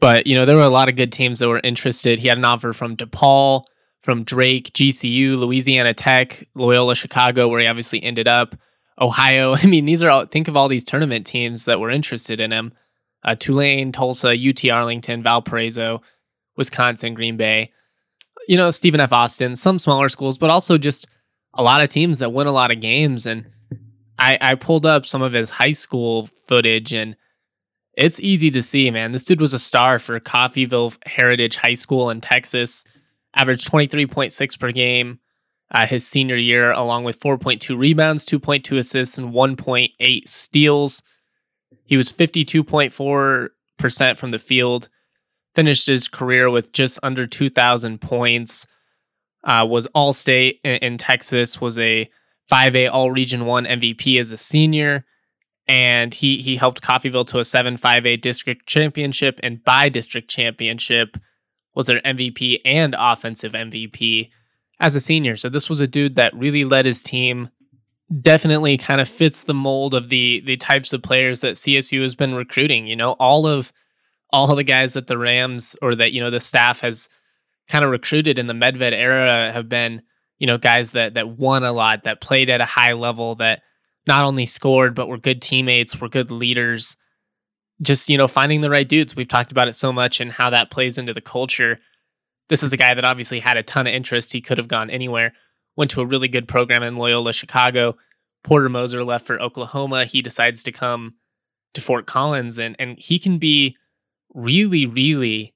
But, 0.00 0.26
you 0.26 0.34
know, 0.34 0.44
there 0.44 0.56
were 0.56 0.62
a 0.62 0.68
lot 0.68 0.88
of 0.88 0.96
good 0.96 1.12
teams 1.12 1.38
that 1.38 1.48
were 1.48 1.60
interested. 1.62 2.18
He 2.18 2.26
had 2.26 2.36
an 2.38 2.44
offer 2.44 2.72
from 2.72 2.96
DePaul, 2.96 3.64
from 4.02 4.24
Drake, 4.24 4.72
GCU, 4.72 5.38
Louisiana 5.38 5.94
Tech, 5.94 6.48
Loyola 6.54 6.94
Chicago, 6.94 7.48
where 7.48 7.60
he 7.60 7.66
obviously 7.66 8.02
ended 8.02 8.28
up, 8.28 8.56
Ohio. 9.00 9.54
I 9.56 9.66
mean, 9.66 9.84
these 9.84 10.02
are 10.02 10.10
all, 10.10 10.24
think 10.26 10.48
of 10.48 10.56
all 10.56 10.68
these 10.68 10.84
tournament 10.84 11.26
teams 11.26 11.64
that 11.64 11.80
were 11.80 11.90
interested 11.90 12.40
in 12.40 12.52
him 12.52 12.72
uh, 13.24 13.36
Tulane, 13.36 13.92
Tulsa, 13.92 14.30
UT 14.30 14.68
Arlington, 14.68 15.22
Valparaiso, 15.22 16.02
Wisconsin, 16.56 17.14
Green 17.14 17.36
Bay, 17.36 17.70
you 18.48 18.56
know, 18.56 18.72
Stephen 18.72 19.00
F. 19.00 19.12
Austin, 19.12 19.54
some 19.54 19.78
smaller 19.78 20.08
schools, 20.08 20.38
but 20.38 20.50
also 20.50 20.76
just 20.76 21.06
a 21.54 21.62
lot 21.62 21.80
of 21.80 21.88
teams 21.88 22.18
that 22.18 22.32
win 22.32 22.48
a 22.48 22.52
lot 22.52 22.72
of 22.72 22.80
games. 22.80 23.26
And 23.26 23.46
I, 24.18 24.38
I 24.40 24.54
pulled 24.56 24.86
up 24.86 25.06
some 25.06 25.22
of 25.22 25.32
his 25.32 25.50
high 25.50 25.72
school 25.72 26.26
footage 26.26 26.92
and 26.92 27.16
it's 27.94 28.20
easy 28.20 28.50
to 28.50 28.62
see, 28.62 28.90
man. 28.90 29.12
This 29.12 29.24
dude 29.24 29.40
was 29.40 29.54
a 29.54 29.58
star 29.58 29.98
for 29.98 30.18
Colleyville 30.18 30.96
Heritage 31.06 31.56
High 31.56 31.74
School 31.74 32.10
in 32.10 32.20
Texas 32.20 32.84
averaged 33.34 33.70
23.6 33.70 34.58
per 34.58 34.72
game 34.72 35.20
uh, 35.72 35.86
his 35.86 36.06
senior 36.06 36.36
year, 36.36 36.70
along 36.70 37.04
with 37.04 37.18
4.2 37.18 37.78
rebounds, 37.78 38.26
2.2 38.26 38.78
assists, 38.78 39.18
and 39.18 39.32
1.8 39.32 40.28
steals. 40.28 41.02
He 41.84 41.96
was 41.96 42.12
52.4% 42.12 44.18
from 44.18 44.30
the 44.30 44.38
field, 44.38 44.88
finished 45.54 45.86
his 45.86 46.08
career 46.08 46.50
with 46.50 46.72
just 46.72 46.98
under 47.02 47.26
2,000 47.26 48.00
points, 48.00 48.66
uh, 49.44 49.66
was 49.68 49.86
All 49.86 50.12
State 50.12 50.60
in, 50.62 50.76
in 50.76 50.98
Texas, 50.98 51.60
was 51.60 51.78
a 51.78 52.08
5A 52.50 52.92
All 52.92 53.10
Region 53.10 53.46
1 53.46 53.64
MVP 53.64 54.20
as 54.20 54.30
a 54.30 54.36
senior. 54.36 55.06
And 55.68 56.12
he, 56.12 56.42
he 56.42 56.56
helped 56.56 56.82
Colleyville 56.82 57.26
to 57.28 57.38
a 57.38 57.44
7 57.44 57.76
5A 57.76 58.20
district 58.20 58.66
championship 58.66 59.38
and 59.42 59.62
by 59.64 59.88
district 59.88 60.28
championship 60.28 61.16
was 61.74 61.86
their 61.86 62.00
MVP 62.00 62.60
and 62.64 62.94
offensive 62.98 63.52
MVP 63.52 64.28
as 64.80 64.96
a 64.96 65.00
senior. 65.00 65.36
So 65.36 65.48
this 65.48 65.68
was 65.68 65.80
a 65.80 65.86
dude 65.86 66.16
that 66.16 66.34
really 66.34 66.64
led 66.64 66.84
his 66.84 67.02
team. 67.02 67.48
Definitely 68.20 68.76
kind 68.76 69.00
of 69.00 69.08
fits 69.08 69.44
the 69.44 69.54
mold 69.54 69.94
of 69.94 70.10
the 70.10 70.42
the 70.44 70.56
types 70.56 70.92
of 70.92 71.02
players 71.02 71.40
that 71.40 71.54
CSU 71.54 72.02
has 72.02 72.14
been 72.14 72.34
recruiting. 72.34 72.86
You 72.86 72.96
know, 72.96 73.12
all 73.12 73.46
of 73.46 73.72
all 74.30 74.50
of 74.50 74.56
the 74.56 74.64
guys 74.64 74.94
that 74.94 75.06
the 75.06 75.16
Rams 75.16 75.76
or 75.80 75.94
that 75.94 76.12
you 76.12 76.20
know 76.20 76.30
the 76.30 76.40
staff 76.40 76.80
has 76.80 77.08
kind 77.68 77.84
of 77.84 77.90
recruited 77.90 78.38
in 78.38 78.48
the 78.48 78.54
Medved 78.54 78.92
era 78.92 79.50
have 79.52 79.68
been 79.68 80.02
you 80.38 80.46
know 80.46 80.58
guys 80.58 80.92
that 80.92 81.14
that 81.14 81.38
won 81.38 81.64
a 81.64 81.72
lot, 81.72 82.04
that 82.04 82.20
played 82.20 82.50
at 82.50 82.60
a 82.60 82.66
high 82.66 82.92
level, 82.92 83.36
that 83.36 83.62
not 84.06 84.24
only 84.24 84.44
scored 84.44 84.94
but 84.94 85.08
were 85.08 85.16
good 85.16 85.40
teammates, 85.40 85.98
were 85.98 86.08
good 86.08 86.30
leaders 86.30 86.96
just 87.82 88.08
you 88.08 88.16
know 88.16 88.28
finding 88.28 88.60
the 88.60 88.70
right 88.70 88.88
dudes. 88.88 89.16
We've 89.16 89.28
talked 89.28 89.52
about 89.52 89.68
it 89.68 89.74
so 89.74 89.92
much 89.92 90.20
and 90.20 90.32
how 90.32 90.50
that 90.50 90.70
plays 90.70 90.98
into 90.98 91.12
the 91.12 91.20
culture. 91.20 91.78
This 92.48 92.62
is 92.62 92.72
a 92.72 92.76
guy 92.76 92.94
that 92.94 93.04
obviously 93.04 93.40
had 93.40 93.56
a 93.56 93.62
ton 93.62 93.86
of 93.86 93.94
interest. 93.94 94.32
He 94.32 94.40
could 94.40 94.58
have 94.58 94.68
gone 94.68 94.90
anywhere. 94.90 95.32
Went 95.76 95.90
to 95.92 96.00
a 96.00 96.06
really 96.06 96.28
good 96.28 96.48
program 96.48 96.82
in 96.82 96.96
loyola 96.96 97.32
chicago. 97.32 97.96
Porter 98.44 98.68
moser 98.68 99.04
left 99.04 99.26
for 99.26 99.40
oklahoma. 99.40 100.04
He 100.04 100.22
decides 100.22 100.62
to 100.64 100.72
come 100.72 101.14
to 101.74 101.80
fort 101.80 102.06
collins 102.06 102.58
and 102.58 102.76
and 102.78 102.98
he 102.98 103.18
can 103.18 103.38
be 103.38 103.76
really, 104.34 104.86
really 104.86 105.52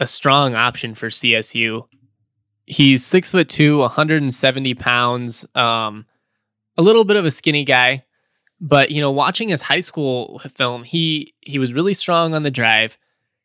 a 0.00 0.06
strong 0.06 0.54
option 0.54 0.94
for 0.94 1.08
CSU. 1.08 1.82
He's 2.66 3.04
six 3.04 3.30
foot 3.30 3.48
two, 3.48 3.78
170 3.78 4.74
pounds, 4.74 5.46
um, 5.54 6.06
a 6.76 6.82
little 6.82 7.04
bit 7.04 7.16
of 7.16 7.24
a 7.24 7.30
skinny 7.30 7.64
guy, 7.64 8.03
but 8.64 8.90
you 8.90 9.02
know, 9.02 9.10
watching 9.10 9.50
his 9.50 9.60
high 9.60 9.80
school 9.80 10.40
film, 10.56 10.84
he 10.84 11.34
he 11.42 11.58
was 11.58 11.74
really 11.74 11.92
strong 11.92 12.34
on 12.34 12.44
the 12.44 12.50
drive. 12.50 12.96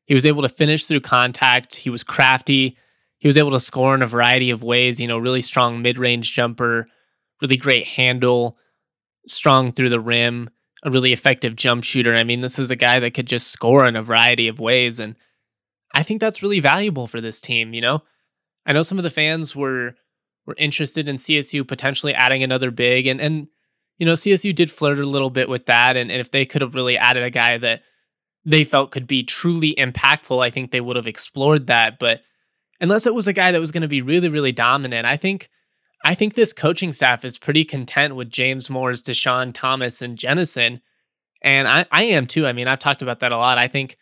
He 0.05 0.13
was 0.13 0.25
able 0.25 0.41
to 0.43 0.49
finish 0.49 0.85
through 0.85 1.01
contact. 1.01 1.75
He 1.75 1.89
was 1.89 2.05
crafty. 2.05 2.77
He 3.17 3.27
was 3.27 3.37
able 3.37 3.51
to 3.51 3.59
score 3.59 3.93
in 3.93 4.01
a 4.01 4.07
variety 4.07 4.49
of 4.49 4.63
ways. 4.63 5.01
You 5.01 5.09
know, 5.09 5.17
really 5.17 5.41
strong 5.41 5.81
mid-range 5.81 6.33
jumper, 6.33 6.87
really 7.41 7.57
great 7.57 7.85
handle, 7.85 8.57
strong 9.27 9.73
through 9.73 9.89
the 9.89 9.99
rim, 9.99 10.49
a 10.83 10.89
really 10.89 11.11
effective 11.11 11.57
jump 11.57 11.83
shooter. 11.83 12.15
I 12.15 12.23
mean, 12.23 12.39
this 12.39 12.57
is 12.57 12.71
a 12.71 12.77
guy 12.77 13.01
that 13.01 13.13
could 13.13 13.27
just 13.27 13.51
score 13.51 13.85
in 13.85 13.97
a 13.97 14.01
variety 14.01 14.47
of 14.47 14.57
ways, 14.57 15.01
and 15.01 15.17
I 15.93 16.01
think 16.01 16.21
that's 16.21 16.41
really 16.41 16.61
valuable 16.61 17.07
for 17.07 17.19
this 17.19 17.41
team. 17.41 17.73
You 17.73 17.81
know, 17.81 18.03
I 18.65 18.71
know 18.71 18.83
some 18.83 18.97
of 18.97 19.03
the 19.03 19.09
fans 19.09 19.53
were 19.53 19.95
were 20.45 20.55
interested 20.57 21.09
in 21.09 21.17
CSU 21.17 21.67
potentially 21.67 22.13
adding 22.13 22.41
another 22.41 22.71
big, 22.71 23.05
and 23.05 23.19
and 23.19 23.47
you 23.99 24.05
know 24.05 24.13
CSU 24.13 24.55
did 24.55 24.71
flirt 24.71 24.99
a 24.99 25.05
little 25.05 25.29
bit 25.29 25.49
with 25.49 25.67
that, 25.67 25.95
and, 25.95 26.09
and 26.11 26.19
if 26.19 26.31
they 26.31 26.45
could 26.45 26.61
have 26.61 26.73
really 26.73 26.97
added 26.97 27.23
a 27.23 27.29
guy 27.29 27.57
that 27.57 27.83
they 28.45 28.63
felt 28.63 28.91
could 28.91 29.05
be 29.05 29.23
truly 29.23 29.75
impactful, 29.75 30.43
I 30.43 30.49
think 30.49 30.71
they 30.71 30.81
would 30.81 30.95
have 30.95 31.07
explored 31.07 31.67
that. 31.67 31.99
But 31.99 32.21
unless 32.79 33.05
it 33.05 33.13
was 33.13 33.27
a 33.27 33.33
guy 33.33 33.51
that 33.51 33.59
was 33.59 33.71
going 33.71 33.81
to 33.81 33.87
be 33.87 34.01
really 34.01 34.29
really 34.29 34.51
dominant, 34.51 35.05
I 35.05 35.17
think. 35.17 35.49
I 36.05 36.15
think 36.15 36.33
this 36.33 36.53
coaching 36.53 36.93
staff 36.93 37.25
is 37.25 37.37
pretty 37.37 37.65
content 37.65 38.15
with 38.15 38.29
James 38.29 38.69
Moors, 38.69 39.03
Dischon 39.03 39.53
Thomas, 39.53 40.01
and 40.01 40.17
Jennison. 40.17 40.79
And 41.41 41.67
I, 41.67 41.85
I 41.91 42.03
am 42.03 42.25
too. 42.25 42.47
I 42.47 42.53
mean, 42.53 42.69
I've 42.69 42.79
talked 42.79 43.01
about 43.01 43.19
that 43.19 43.33
a 43.33 43.37
lot. 43.37 43.57
I 43.57 43.67
think 43.67 43.97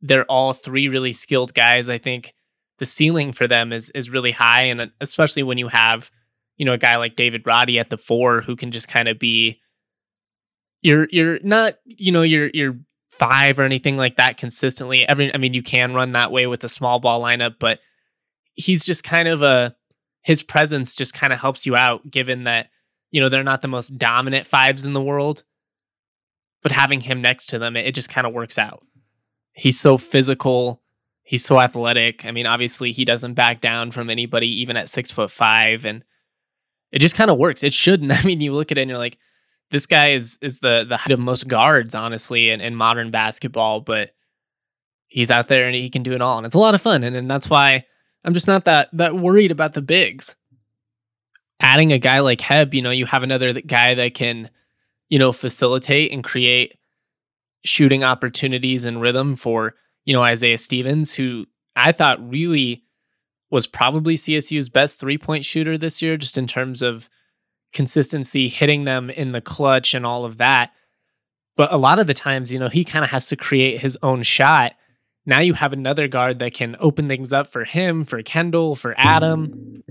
they're 0.00 0.24
all 0.26 0.52
three 0.52 0.88
really 0.88 1.12
skilled 1.12 1.52
guys. 1.52 1.88
I 1.88 1.98
think 1.98 2.32
the 2.78 2.86
ceiling 2.86 3.32
for 3.32 3.46
them 3.46 3.72
is 3.72 3.90
is 3.90 4.10
really 4.10 4.32
high, 4.32 4.62
and 4.62 4.80
uh, 4.80 4.86
especially 5.00 5.42
when 5.42 5.58
you 5.58 5.68
have 5.68 6.10
you 6.62 6.66
know 6.66 6.74
a 6.74 6.78
guy 6.78 6.96
like 6.96 7.16
David 7.16 7.44
Roddy 7.44 7.80
at 7.80 7.90
the 7.90 7.98
four 7.98 8.40
who 8.40 8.54
can 8.54 8.70
just 8.70 8.86
kind 8.86 9.08
of 9.08 9.18
be 9.18 9.60
you're 10.80 11.08
you're 11.10 11.40
not 11.42 11.74
you 11.84 12.12
know 12.12 12.22
you're 12.22 12.50
you're 12.54 12.76
five 13.10 13.58
or 13.58 13.64
anything 13.64 13.96
like 13.96 14.16
that 14.18 14.36
consistently. 14.36 15.04
Every 15.08 15.34
I 15.34 15.38
mean 15.38 15.54
you 15.54 15.62
can 15.64 15.92
run 15.92 16.12
that 16.12 16.30
way 16.30 16.46
with 16.46 16.62
a 16.62 16.68
small 16.68 17.00
ball 17.00 17.20
lineup, 17.20 17.56
but 17.58 17.80
he's 18.54 18.84
just 18.84 19.02
kind 19.02 19.26
of 19.26 19.42
a 19.42 19.74
his 20.22 20.44
presence 20.44 20.94
just 20.94 21.14
kind 21.14 21.32
of 21.32 21.40
helps 21.40 21.66
you 21.66 21.74
out 21.74 22.08
given 22.08 22.44
that 22.44 22.68
you 23.10 23.20
know 23.20 23.28
they're 23.28 23.42
not 23.42 23.60
the 23.60 23.66
most 23.66 23.98
dominant 23.98 24.46
fives 24.46 24.84
in 24.84 24.92
the 24.92 25.02
world 25.02 25.42
but 26.62 26.70
having 26.70 27.00
him 27.00 27.20
next 27.20 27.46
to 27.46 27.58
them 27.58 27.76
it, 27.76 27.86
it 27.86 27.94
just 27.94 28.08
kind 28.08 28.24
of 28.24 28.32
works 28.32 28.56
out 28.56 28.86
he's 29.52 29.80
so 29.80 29.98
physical 29.98 30.82
he's 31.22 31.44
so 31.44 31.60
athletic. 31.60 32.26
I 32.26 32.30
mean, 32.30 32.46
obviously 32.46 32.92
he 32.92 33.04
doesn't 33.04 33.34
back 33.34 33.60
down 33.60 33.90
from 33.90 34.10
anybody, 34.10 34.48
even 34.60 34.76
at 34.76 34.88
six 34.88 35.10
foot 35.10 35.30
five, 35.30 35.84
and 35.84 36.04
it 36.92 37.00
just 37.00 37.14
kind 37.14 37.30
of 37.30 37.38
works. 37.38 37.62
It 37.62 37.74
shouldn't. 37.74 38.12
I 38.18 38.22
mean, 38.22 38.40
you 38.40 38.52
look 38.52 38.70
at 38.70 38.78
it 38.78 38.82
and 38.82 38.88
you're 38.88 38.98
like, 38.98 39.18
this 39.70 39.86
guy 39.86 40.10
is 40.10 40.38
is 40.42 40.60
the 40.60 40.84
the 40.86 40.98
height 40.98 41.12
of 41.12 41.18
most 41.18 41.48
guards, 41.48 41.94
honestly, 41.94 42.50
in, 42.50 42.60
in 42.60 42.74
modern 42.74 43.10
basketball, 43.10 43.80
but 43.80 44.10
he's 45.08 45.30
out 45.30 45.48
there 45.48 45.66
and 45.66 45.74
he 45.74 45.90
can 45.90 46.02
do 46.02 46.12
it 46.12 46.22
all, 46.22 46.36
and 46.36 46.46
it's 46.46 46.54
a 46.54 46.60
lot 46.60 46.74
of 46.74 46.82
fun, 46.82 47.02
and, 47.02 47.16
and 47.16 47.30
that's 47.30 47.48
why 47.48 47.84
I'm 48.24 48.34
just 48.34 48.46
not 48.46 48.66
that 48.66 48.90
that 48.92 49.16
worried 49.16 49.50
about 49.50 49.72
the 49.72 49.82
bigs. 49.82 50.36
Adding 51.60 51.92
a 51.92 51.98
guy 51.98 52.18
like 52.20 52.40
Hebb, 52.40 52.74
you 52.74 52.82
know, 52.82 52.90
you 52.90 53.06
have 53.06 53.22
another 53.22 53.52
guy 53.52 53.94
that 53.94 54.14
can, 54.14 54.50
you 55.08 55.18
know, 55.18 55.32
facilitate 55.32 56.12
and 56.12 56.22
create 56.22 56.76
shooting 57.64 58.02
opportunities 58.02 58.84
and 58.84 59.00
rhythm 59.00 59.36
for 59.36 59.74
you 60.04 60.12
know, 60.12 60.22
Isaiah 60.22 60.58
Stevens, 60.58 61.14
who 61.14 61.46
I 61.76 61.92
thought 61.92 62.28
really 62.28 62.84
was 63.52 63.66
probably 63.66 64.16
CSU's 64.16 64.70
best 64.70 64.98
three 64.98 65.18
point 65.18 65.44
shooter 65.44 65.76
this 65.76 66.00
year, 66.00 66.16
just 66.16 66.38
in 66.38 66.46
terms 66.46 66.80
of 66.80 67.08
consistency, 67.72 68.48
hitting 68.48 68.84
them 68.84 69.10
in 69.10 69.32
the 69.32 69.42
clutch 69.42 69.92
and 69.94 70.06
all 70.06 70.24
of 70.24 70.38
that. 70.38 70.72
But 71.54 71.70
a 71.70 71.76
lot 71.76 71.98
of 71.98 72.06
the 72.06 72.14
times, 72.14 72.50
you 72.50 72.58
know, 72.58 72.68
he 72.68 72.82
kind 72.82 73.04
of 73.04 73.10
has 73.10 73.28
to 73.28 73.36
create 73.36 73.80
his 73.80 73.98
own 74.02 74.22
shot. 74.22 74.72
Now 75.26 75.40
you 75.40 75.52
have 75.52 75.74
another 75.74 76.08
guard 76.08 76.38
that 76.38 76.54
can 76.54 76.76
open 76.80 77.08
things 77.08 77.32
up 77.32 77.46
for 77.46 77.64
him, 77.64 78.06
for 78.06 78.22
Kendle, 78.22 78.76
for 78.76 78.94
Adam. 78.96 79.84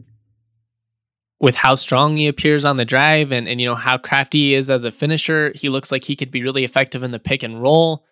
With 1.39 1.55
how 1.55 1.75
strong 1.75 2.17
he 2.17 2.27
appears 2.27 2.65
on 2.65 2.77
the 2.77 2.85
drive 2.85 3.31
and, 3.31 3.47
and 3.47 3.61
you 3.61 3.67
know 3.67 3.75
how 3.75 3.97
crafty 3.97 4.39
he 4.39 4.53
is 4.55 4.71
as 4.71 4.83
a 4.83 4.91
finisher, 4.91 5.51
he 5.55 5.69
looks 5.69 5.91
like 5.91 6.03
he 6.03 6.15
could 6.15 6.31
be 6.31 6.41
really 6.41 6.63
effective 6.63 7.03
in 7.03 7.11
the 7.11 7.19
pick 7.19 7.43
and 7.43 7.61
roll. 7.61 8.05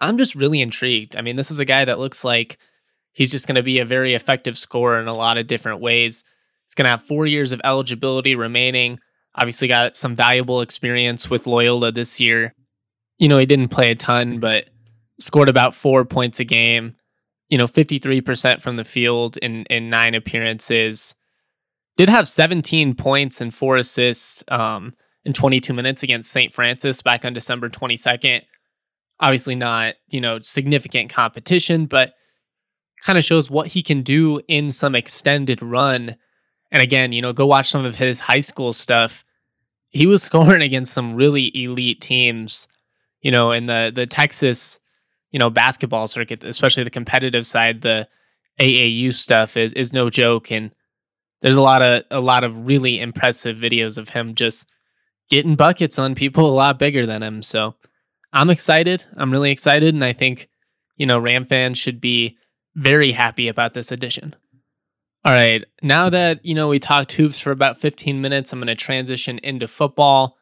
I'm 0.00 0.16
just 0.16 0.34
really 0.34 0.62
intrigued. 0.62 1.16
I 1.16 1.22
mean, 1.22 1.36
this 1.36 1.50
is 1.50 1.58
a 1.58 1.64
guy 1.64 1.84
that 1.84 1.98
looks 1.98 2.24
like 2.24 2.58
he's 3.18 3.32
just 3.32 3.48
going 3.48 3.56
to 3.56 3.64
be 3.64 3.80
a 3.80 3.84
very 3.84 4.14
effective 4.14 4.56
scorer 4.56 5.00
in 5.00 5.08
a 5.08 5.12
lot 5.12 5.38
of 5.38 5.48
different 5.48 5.80
ways. 5.80 6.22
He's 6.66 6.76
going 6.76 6.84
to 6.84 6.90
have 6.90 7.02
four 7.02 7.26
years 7.26 7.50
of 7.50 7.60
eligibility 7.64 8.36
remaining. 8.36 9.00
Obviously, 9.34 9.66
got 9.66 9.96
some 9.96 10.14
valuable 10.14 10.60
experience 10.60 11.28
with 11.28 11.48
Loyola 11.48 11.90
this 11.90 12.20
year. 12.20 12.54
You 13.18 13.26
know, 13.26 13.36
he 13.36 13.44
didn't 13.44 13.70
play 13.70 13.90
a 13.90 13.96
ton, 13.96 14.38
but 14.38 14.66
scored 15.18 15.50
about 15.50 15.74
four 15.74 16.04
points 16.04 16.38
a 16.38 16.44
game. 16.44 16.94
You 17.48 17.58
know, 17.58 17.66
53% 17.66 18.62
from 18.62 18.76
the 18.76 18.84
field 18.84 19.36
in, 19.38 19.64
in 19.64 19.90
nine 19.90 20.14
appearances. 20.14 21.16
Did 21.96 22.08
have 22.08 22.28
17 22.28 22.94
points 22.94 23.40
and 23.40 23.52
four 23.52 23.78
assists 23.78 24.44
um, 24.46 24.94
in 25.24 25.32
22 25.32 25.74
minutes 25.74 26.04
against 26.04 26.30
St. 26.30 26.52
Francis 26.52 27.02
back 27.02 27.24
on 27.24 27.32
December 27.32 27.68
22nd 27.68 28.42
obviously 29.20 29.54
not, 29.54 29.94
you 30.10 30.20
know, 30.20 30.38
significant 30.38 31.10
competition, 31.10 31.86
but 31.86 32.12
kind 33.04 33.18
of 33.18 33.24
shows 33.24 33.50
what 33.50 33.68
he 33.68 33.82
can 33.82 34.02
do 34.02 34.40
in 34.48 34.72
some 34.72 34.94
extended 34.94 35.62
run. 35.62 36.16
And 36.70 36.82
again, 36.82 37.12
you 37.12 37.22
know, 37.22 37.32
go 37.32 37.46
watch 37.46 37.70
some 37.70 37.84
of 37.84 37.96
his 37.96 38.20
high 38.20 38.40
school 38.40 38.72
stuff. 38.72 39.24
He 39.90 40.06
was 40.06 40.22
scoring 40.28 40.62
against 40.62 40.92
some 40.92 41.14
really 41.14 41.50
elite 41.54 42.00
teams, 42.00 42.68
you 43.22 43.30
know, 43.30 43.52
in 43.52 43.66
the 43.66 43.92
the 43.94 44.06
Texas, 44.06 44.78
you 45.30 45.38
know, 45.38 45.50
basketball 45.50 46.06
circuit, 46.06 46.44
especially 46.44 46.84
the 46.84 46.90
competitive 46.90 47.46
side, 47.46 47.82
the 47.82 48.08
AAU 48.60 49.14
stuff 49.14 49.56
is 49.56 49.72
is 49.74 49.92
no 49.92 50.10
joke 50.10 50.50
and 50.50 50.72
there's 51.40 51.56
a 51.56 51.62
lot 51.62 51.82
of 51.82 52.04
a 52.10 52.20
lot 52.20 52.44
of 52.44 52.66
really 52.66 53.00
impressive 53.00 53.56
videos 53.56 53.98
of 53.98 54.08
him 54.08 54.34
just 54.34 54.68
getting 55.30 55.56
buckets 55.56 55.98
on 55.98 56.14
people 56.14 56.46
a 56.46 56.52
lot 56.54 56.78
bigger 56.78 57.06
than 57.06 57.22
him. 57.22 57.42
So 57.42 57.74
I'm 58.32 58.50
excited. 58.50 59.04
I'm 59.16 59.30
really 59.30 59.50
excited. 59.50 59.94
And 59.94 60.04
I 60.04 60.12
think, 60.12 60.48
you 60.96 61.06
know, 61.06 61.18
Ram 61.18 61.44
fans 61.44 61.78
should 61.78 62.00
be 62.00 62.36
very 62.74 63.12
happy 63.12 63.48
about 63.48 63.74
this 63.74 63.90
addition. 63.92 64.34
All 65.24 65.32
right. 65.32 65.64
Now 65.82 66.10
that, 66.10 66.44
you 66.44 66.54
know, 66.54 66.68
we 66.68 66.78
talked 66.78 67.12
hoops 67.12 67.40
for 67.40 67.50
about 67.50 67.80
15 67.80 68.20
minutes, 68.20 68.52
I'm 68.52 68.60
going 68.60 68.68
to 68.68 68.74
transition 68.74 69.38
into 69.42 69.66
football. 69.66 70.36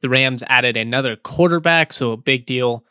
The 0.00 0.08
Rams 0.08 0.44
added 0.46 0.76
another 0.76 1.16
quarterback, 1.16 1.92
so 1.92 2.12
a 2.12 2.16
big 2.16 2.46
deal. 2.46 2.84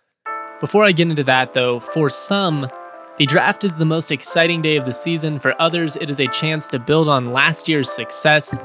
Before 0.59 0.83
I 0.83 0.91
get 0.91 1.09
into 1.09 1.23
that, 1.23 1.53
though, 1.53 1.79
for 1.79 2.09
some, 2.09 2.67
the 3.17 3.25
draft 3.25 3.63
is 3.63 3.77
the 3.77 3.85
most 3.85 4.11
exciting 4.11 4.61
day 4.61 4.75
of 4.75 4.85
the 4.85 4.91
season. 4.91 5.39
For 5.39 5.59
others, 5.61 5.95
it 5.95 6.09
is 6.09 6.19
a 6.19 6.27
chance 6.27 6.67
to 6.69 6.79
build 6.79 7.07
on 7.07 7.31
last 7.31 7.69
year's 7.69 7.89
success. 7.89 8.57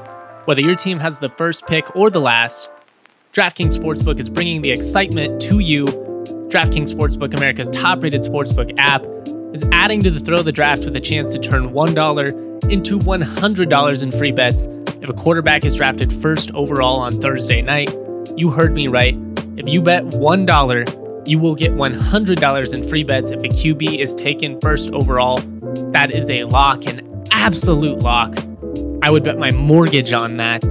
Whether 0.45 0.61
your 0.61 0.75
team 0.75 0.99
has 0.99 1.19
the 1.19 1.29
first 1.29 1.65
pick 1.65 1.95
or 1.95 2.09
the 2.09 2.19
last, 2.19 2.69
DraftKings 3.33 3.77
Sportsbook 3.77 4.19
is 4.19 4.29
bringing 4.29 4.61
the 4.61 4.71
excitement 4.71 5.41
to 5.43 5.59
you. 5.59 5.85
DraftKings 5.85 6.93
Sportsbook, 6.93 7.33
America's 7.35 7.69
top 7.69 8.03
rated 8.03 8.21
sportsbook 8.21 8.73
app, 8.77 9.01
is 9.53 9.63
adding 9.71 10.01
to 10.01 10.11
the 10.11 10.19
throw 10.19 10.39
of 10.39 10.45
the 10.45 10.51
draft 10.51 10.83
with 10.83 10.95
a 10.95 10.99
chance 10.99 11.31
to 11.33 11.39
turn 11.39 11.69
$1 11.69 12.69
into 12.69 12.99
$100 12.99 14.03
in 14.03 14.11
free 14.11 14.31
bets 14.31 14.67
if 15.01 15.09
a 15.09 15.13
quarterback 15.13 15.63
is 15.63 15.75
drafted 15.75 16.11
first 16.11 16.51
overall 16.51 16.99
on 16.99 17.21
Thursday 17.21 17.61
night. 17.61 17.95
You 18.35 18.49
heard 18.49 18.73
me 18.73 18.87
right. 18.87 19.15
If 19.57 19.69
you 19.69 19.81
bet 19.81 20.03
$1, 20.05 21.27
you 21.27 21.39
will 21.39 21.55
get 21.55 21.71
$100 21.71 22.73
in 22.73 22.89
free 22.89 23.03
bets 23.03 23.31
if 23.31 23.39
a 23.39 23.47
QB 23.47 23.99
is 23.99 24.15
taken 24.15 24.59
first 24.59 24.89
overall. 24.91 25.37
That 25.91 26.11
is 26.13 26.29
a 26.29 26.45
lock, 26.45 26.85
an 26.85 27.25
absolute 27.31 27.99
lock. 27.99 28.35
I 29.03 29.09
would 29.09 29.23
bet 29.23 29.37
my 29.37 29.51
mortgage 29.51 30.13
on 30.13 30.37
that. 30.37 30.63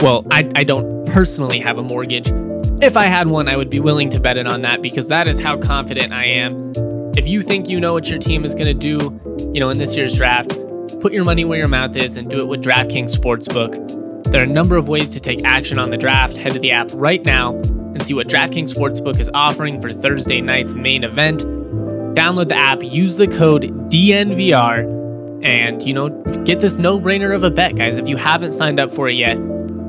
Well, 0.00 0.26
I, 0.30 0.50
I 0.54 0.64
don't 0.64 1.06
personally 1.06 1.58
have 1.58 1.78
a 1.78 1.82
mortgage. 1.82 2.30
If 2.82 2.96
I 2.96 3.06
had 3.06 3.28
one, 3.28 3.48
I 3.48 3.56
would 3.56 3.70
be 3.70 3.80
willing 3.80 4.10
to 4.10 4.20
bet 4.20 4.36
it 4.36 4.46
on 4.46 4.62
that 4.62 4.80
because 4.80 5.08
that 5.08 5.26
is 5.26 5.40
how 5.40 5.58
confident 5.58 6.12
I 6.12 6.24
am. 6.24 6.72
If 7.16 7.26
you 7.26 7.40
think 7.40 7.70
you 7.70 7.80
know 7.80 7.94
what 7.94 8.10
your 8.10 8.18
team 8.18 8.44
is 8.44 8.54
going 8.54 8.66
to 8.66 8.74
do, 8.74 9.50
you 9.54 9.58
know, 9.58 9.70
in 9.70 9.78
this 9.78 9.96
year's 9.96 10.14
draft, 10.14 10.50
put 11.00 11.14
your 11.14 11.24
money 11.24 11.46
where 11.46 11.58
your 11.58 11.66
mouth 11.66 11.96
is 11.96 12.18
and 12.18 12.28
do 12.30 12.36
it 12.36 12.46
with 12.46 12.62
DraftKings 12.62 13.16
Sportsbook. 13.16 14.24
There 14.30 14.42
are 14.42 14.44
a 14.44 14.48
number 14.48 14.76
of 14.76 14.88
ways 14.88 15.10
to 15.10 15.20
take 15.20 15.42
action 15.42 15.78
on 15.78 15.88
the 15.88 15.96
draft. 15.96 16.36
Head 16.36 16.52
to 16.52 16.58
the 16.58 16.72
app 16.72 16.90
right 16.92 17.24
now 17.24 17.54
and 17.54 18.02
see 18.02 18.12
what 18.12 18.28
DraftKings 18.28 18.74
Sportsbook 18.74 19.18
is 19.18 19.30
offering 19.32 19.80
for 19.80 19.88
Thursday 19.88 20.42
night's 20.42 20.74
main 20.74 21.04
event. 21.04 21.40
Download 22.14 22.50
the 22.50 22.56
app, 22.56 22.82
use 22.82 23.16
the 23.16 23.28
code 23.28 23.62
DNVR, 23.90 25.42
and, 25.42 25.82
you 25.84 25.94
know, 25.94 26.10
get 26.44 26.60
this 26.60 26.76
no 26.76 27.00
brainer 27.00 27.34
of 27.34 27.42
a 27.44 27.50
bet, 27.50 27.76
guys. 27.76 27.96
If 27.96 28.10
you 28.10 28.18
haven't 28.18 28.52
signed 28.52 28.78
up 28.78 28.90
for 28.90 29.08
it 29.08 29.14
yet, 29.14 29.38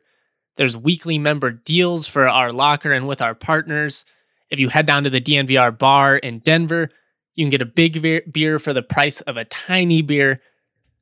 There's 0.57 0.75
weekly 0.75 1.17
member 1.17 1.51
deals 1.51 2.07
for 2.07 2.27
our 2.27 2.51
locker 2.51 2.91
and 2.91 3.07
with 3.07 3.21
our 3.21 3.35
partners. 3.35 4.05
If 4.49 4.59
you 4.59 4.69
head 4.69 4.85
down 4.85 5.03
to 5.03 5.09
the 5.09 5.21
DNVR 5.21 5.77
bar 5.77 6.17
in 6.17 6.39
Denver, 6.39 6.89
you 7.35 7.45
can 7.45 7.51
get 7.51 7.61
a 7.61 7.65
big 7.65 8.01
beer 8.31 8.59
for 8.59 8.73
the 8.73 8.81
price 8.81 9.21
of 9.21 9.37
a 9.37 9.45
tiny 9.45 10.01
beer. 10.01 10.41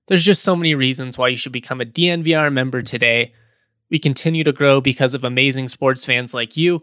There's 0.09 0.25
just 0.25 0.41
so 0.41 0.55
many 0.55 0.73
reasons 0.73 1.19
why 1.19 1.27
you 1.27 1.37
should 1.37 1.51
become 1.51 1.79
a 1.79 1.85
DNVR 1.85 2.51
member 2.51 2.81
today. 2.81 3.31
We 3.91 3.99
continue 3.99 4.43
to 4.43 4.51
grow 4.51 4.81
because 4.81 5.13
of 5.13 5.23
amazing 5.23 5.67
sports 5.67 6.03
fans 6.03 6.33
like 6.33 6.57
you. 6.57 6.81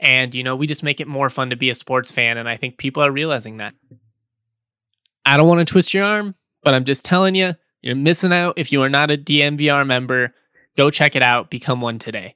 And, 0.00 0.34
you 0.34 0.42
know, 0.44 0.54
we 0.54 0.66
just 0.66 0.84
make 0.84 1.00
it 1.00 1.08
more 1.08 1.30
fun 1.30 1.48
to 1.48 1.56
be 1.56 1.70
a 1.70 1.74
sports 1.74 2.10
fan. 2.10 2.36
And 2.36 2.46
I 2.46 2.58
think 2.58 2.76
people 2.76 3.02
are 3.02 3.10
realizing 3.10 3.56
that. 3.56 3.74
I 5.24 5.38
don't 5.38 5.48
want 5.48 5.66
to 5.66 5.72
twist 5.72 5.94
your 5.94 6.04
arm, 6.04 6.34
but 6.62 6.74
I'm 6.74 6.84
just 6.84 7.06
telling 7.06 7.34
you 7.34 7.54
you're 7.80 7.96
missing 7.96 8.34
out 8.34 8.58
if 8.58 8.70
you 8.70 8.82
are 8.82 8.90
not 8.90 9.10
a 9.10 9.16
DNVR 9.16 9.86
member. 9.86 10.34
Go 10.76 10.90
check 10.90 11.16
it 11.16 11.22
out. 11.22 11.48
Become 11.48 11.80
one 11.80 11.98
today. 11.98 12.34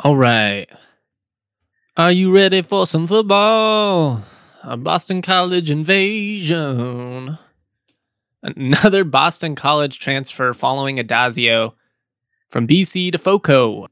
All 0.00 0.16
right. 0.18 0.66
Are 1.96 2.12
you 2.12 2.30
ready 2.30 2.60
for 2.60 2.86
some 2.86 3.06
football? 3.06 4.22
A 4.68 4.76
Boston 4.76 5.22
College 5.22 5.70
invasion. 5.70 7.38
Another 8.42 9.04
Boston 9.04 9.54
College 9.54 10.00
transfer 10.00 10.52
following 10.52 10.96
Addazio 10.96 11.74
from 12.48 12.66
BC 12.66 13.12
to 13.12 13.18
FOCO. 13.18 13.86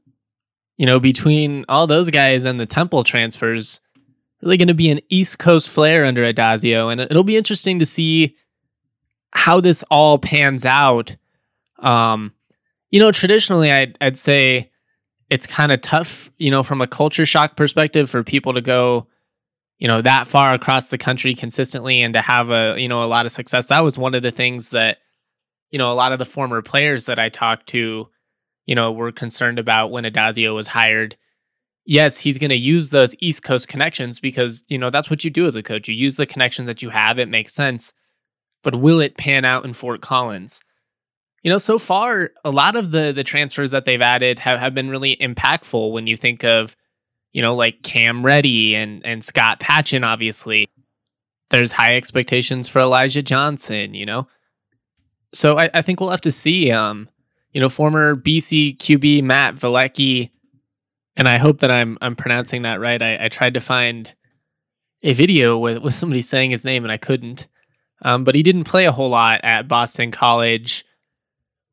You 0.75 0.85
know, 0.85 0.99
between 0.99 1.63
all 1.69 1.87
those 1.87 2.09
guys 2.09 2.43
and 2.43 2.59
the 2.59 2.65
Temple 2.65 3.05
transfers, 3.05 3.79
really 4.41 4.57
going 4.57 4.67
to 4.67 4.73
be 4.73 4.89
an 4.89 4.99
East 5.07 5.39
Coast 5.39 5.69
flair 5.69 6.03
under 6.03 6.23
Addazio, 6.23 6.91
and 6.91 6.99
it'll 6.99 7.23
be 7.23 7.37
interesting 7.37 7.79
to 7.79 7.85
see 7.85 8.35
how 9.31 9.61
this 9.61 9.81
all 9.89 10.17
pans 10.17 10.65
out. 10.65 11.15
Um, 11.79 12.33
you 12.91 12.99
know, 12.99 13.13
traditionally, 13.13 13.71
I'd, 13.71 13.97
I'd 14.01 14.17
say 14.17 14.71
it's 15.29 15.47
kind 15.47 15.71
of 15.71 15.79
tough, 15.79 16.29
you 16.37 16.51
know, 16.51 16.63
from 16.63 16.81
a 16.81 16.87
culture 16.87 17.25
shock 17.25 17.55
perspective 17.55 18.09
for 18.09 18.23
people 18.23 18.51
to 18.51 18.61
go, 18.61 19.07
you 19.77 19.87
know, 19.87 20.01
that 20.01 20.27
far 20.27 20.53
across 20.53 20.89
the 20.89 20.97
country 20.97 21.35
consistently 21.35 22.01
and 22.01 22.13
to 22.13 22.21
have 22.21 22.51
a, 22.51 22.75
you 22.77 22.87
know, 22.87 23.03
a 23.03 23.05
lot 23.05 23.25
of 23.25 23.31
success. 23.31 23.67
That 23.67 23.83
was 23.83 23.97
one 23.97 24.15
of 24.15 24.23
the 24.23 24.31
things 24.31 24.69
that, 24.71 24.97
you 25.71 25.77
know, 25.77 25.91
a 25.91 25.95
lot 25.95 26.11
of 26.11 26.19
the 26.19 26.25
former 26.25 26.61
players 26.61 27.05
that 27.07 27.19
I 27.19 27.29
talked 27.29 27.67
to, 27.67 28.07
you 28.65 28.75
know, 28.75 28.91
were 28.91 29.11
concerned 29.11 29.59
about 29.59 29.91
when 29.91 30.05
Addazio 30.05 30.55
was 30.55 30.67
hired 30.67 31.17
yes, 31.85 32.19
he's 32.19 32.37
going 32.37 32.49
to 32.49 32.57
use 32.57 32.89
those 32.89 33.15
East 33.19 33.43
Coast 33.43 33.67
connections 33.67 34.19
because, 34.19 34.63
you 34.67 34.77
know, 34.77 34.89
that's 34.89 35.09
what 35.09 35.23
you 35.23 35.29
do 35.29 35.45
as 35.45 35.55
a 35.55 35.63
coach. 35.63 35.87
You 35.87 35.95
use 35.95 36.17
the 36.17 36.25
connections 36.25 36.67
that 36.67 36.81
you 36.81 36.89
have, 36.89 37.19
it 37.19 37.29
makes 37.29 37.53
sense. 37.53 37.93
But 38.63 38.75
will 38.75 38.99
it 38.99 39.17
pan 39.17 39.45
out 39.45 39.63
in 39.63 39.73
Fort 39.73 40.01
Collins? 40.01 40.61
You 41.43 41.51
know, 41.51 41.59
so 41.59 41.77
far, 41.77 42.31
a 42.43 42.49
lot 42.49 42.75
of 42.75 42.89
the 42.89 43.11
the 43.11 43.23
transfers 43.23 43.69
that 43.69 43.85
they've 43.85 44.01
added 44.01 44.39
have, 44.39 44.59
have 44.59 44.73
been 44.73 44.89
really 44.89 45.15
impactful 45.17 45.91
when 45.91 46.07
you 46.07 46.17
think 46.17 46.43
of, 46.43 46.75
you 47.35 47.41
know, 47.41 47.53
like 47.53 47.83
Cam 47.83 48.25
Reddy 48.25 48.75
and 48.75 49.05
and 49.05 49.21
Scott 49.21 49.59
Patchan, 49.59 50.05
obviously. 50.05 50.69
There's 51.49 51.73
high 51.73 51.97
expectations 51.97 52.69
for 52.69 52.79
Elijah 52.79 53.21
Johnson, 53.21 53.93
you 53.93 54.05
know. 54.05 54.27
So 55.33 55.59
I, 55.59 55.69
I 55.73 55.81
think 55.81 55.99
we'll 55.99 56.11
have 56.11 56.21
to 56.21 56.31
see. 56.31 56.71
Um, 56.71 57.09
you 57.51 57.59
know, 57.59 57.67
former 57.67 58.15
BC 58.15 58.77
QB 58.77 59.23
Matt 59.23 59.55
Valecce 59.55 60.29
and 61.17 61.27
I 61.27 61.37
hope 61.37 61.59
that 61.59 61.71
I'm 61.71 61.97
I'm 61.99 62.15
pronouncing 62.15 62.61
that 62.61 62.79
right. 62.79 63.01
I, 63.01 63.25
I 63.25 63.27
tried 63.27 63.55
to 63.55 63.59
find 63.59 64.13
a 65.03 65.11
video 65.11 65.57
with, 65.57 65.79
with 65.79 65.93
somebody 65.93 66.21
saying 66.21 66.51
his 66.51 66.63
name 66.63 66.83
and 66.83 66.91
I 66.91 66.97
couldn't. 66.97 67.47
Um, 68.01 68.23
but 68.23 68.35
he 68.35 68.43
didn't 68.43 68.63
play 68.63 68.85
a 68.85 68.93
whole 68.93 69.09
lot 69.09 69.41
at 69.43 69.67
Boston 69.67 70.11
College. 70.11 70.85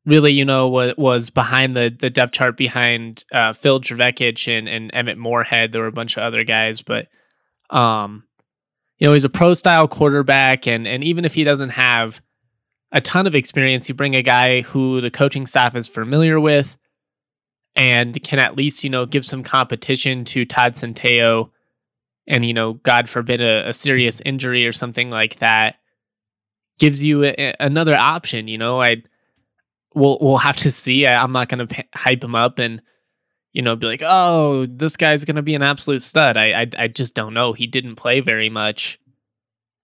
Really, 0.05 0.33
you 0.33 0.43
know, 0.43 0.67
was, 0.67 0.93
was 0.97 1.29
behind 1.29 1.75
the 1.77 1.95
the 1.97 2.09
depth 2.09 2.33
chart 2.33 2.57
behind 2.57 3.23
uh, 3.31 3.53
Phil 3.53 3.79
Jurkovec 3.79 4.57
and, 4.57 4.67
and 4.67 4.91
Emmett 4.93 5.17
Morehead. 5.17 5.71
There 5.71 5.81
were 5.81 5.87
a 5.87 5.93
bunch 5.93 6.17
of 6.17 6.23
other 6.23 6.43
guys, 6.43 6.81
but 6.81 7.07
um, 7.69 8.23
you 8.97 9.07
know, 9.07 9.13
he's 9.13 9.23
a 9.23 9.29
pro 9.29 9.53
style 9.53 9.87
quarterback, 9.87 10.67
and 10.67 10.85
and 10.85 11.03
even 11.03 11.23
if 11.23 11.33
he 11.33 11.45
doesn't 11.45 11.69
have 11.69 12.21
a 12.91 13.01
ton 13.01 13.27
of 13.27 13.33
experience, 13.33 13.89
you 13.89 13.95
bring 13.95 14.15
a 14.15 14.21
guy 14.21 14.61
who 14.61 15.01
the 15.01 15.09
coaching 15.09 15.45
staff 15.45 15.75
is 15.75 15.87
familiar 15.87 16.39
with 16.39 16.77
and 17.75 18.21
can 18.23 18.39
at 18.39 18.55
least, 18.55 18.83
you 18.83 18.89
know, 18.89 19.05
give 19.05 19.25
some 19.25 19.43
competition 19.43 20.23
to 20.25 20.45
Todd 20.45 20.73
Centeio 20.73 21.49
and, 22.27 22.45
you 22.45 22.53
know, 22.53 22.73
God 22.73 23.09
forbid 23.09 23.41
a, 23.41 23.67
a 23.67 23.73
serious 23.73 24.21
injury 24.25 24.65
or 24.65 24.71
something 24.71 25.09
like 25.09 25.39
that 25.39 25.77
gives 26.79 27.03
you 27.03 27.23
a, 27.23 27.55
another 27.59 27.97
option, 27.97 28.47
you 28.47 28.57
know, 28.57 28.81
I 28.81 29.03
we'll 29.95 30.17
we'll 30.21 30.37
have 30.37 30.57
to 30.57 30.71
see. 30.71 31.05
I, 31.05 31.23
am 31.23 31.31
not 31.31 31.49
going 31.49 31.67
to 31.67 31.85
hype 31.93 32.23
him 32.23 32.35
up 32.35 32.59
and 32.59 32.81
you 33.51 33.61
know 33.61 33.75
be 33.75 33.87
like, 33.87 34.01
"Oh, 34.03 34.65
this 34.65 34.97
guy's 34.97 35.25
going 35.25 35.35
to 35.35 35.41
be 35.41 35.55
an 35.55 35.61
absolute 35.61 36.03
stud." 36.03 36.37
I, 36.37 36.61
I 36.61 36.67
I 36.77 36.87
just 36.87 37.15
don't 37.15 37.33
know. 37.33 37.53
He 37.53 37.67
didn't 37.67 37.95
play 37.95 38.19
very 38.19 38.49
much. 38.49 38.99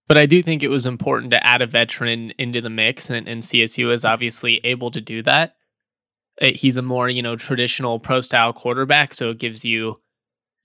But 0.08 0.18
I 0.18 0.26
do 0.26 0.42
think 0.42 0.64
it 0.64 0.70
was 0.70 0.88
important 0.88 1.32
to 1.32 1.46
add 1.46 1.62
a 1.62 1.68
veteran 1.68 2.32
into 2.40 2.62
the 2.62 2.70
mix 2.72 3.12
and, 3.12 3.28
and 3.28 3.44
CSU 3.44 3.94
is 3.94 4.04
obviously 4.04 4.60
able 4.64 4.90
to 4.90 5.00
do 5.00 5.22
that. 5.22 5.54
Uh, 6.42 6.48
he's 6.56 6.78
a 6.78 6.82
more 6.82 7.08
you 7.10 7.22
know 7.22 7.36
traditional 7.36 8.00
pro 8.00 8.22
style 8.22 8.52
quarterback, 8.52 9.14
so 9.14 9.30
it 9.30 9.38
gives 9.38 9.64
you 9.64 10.02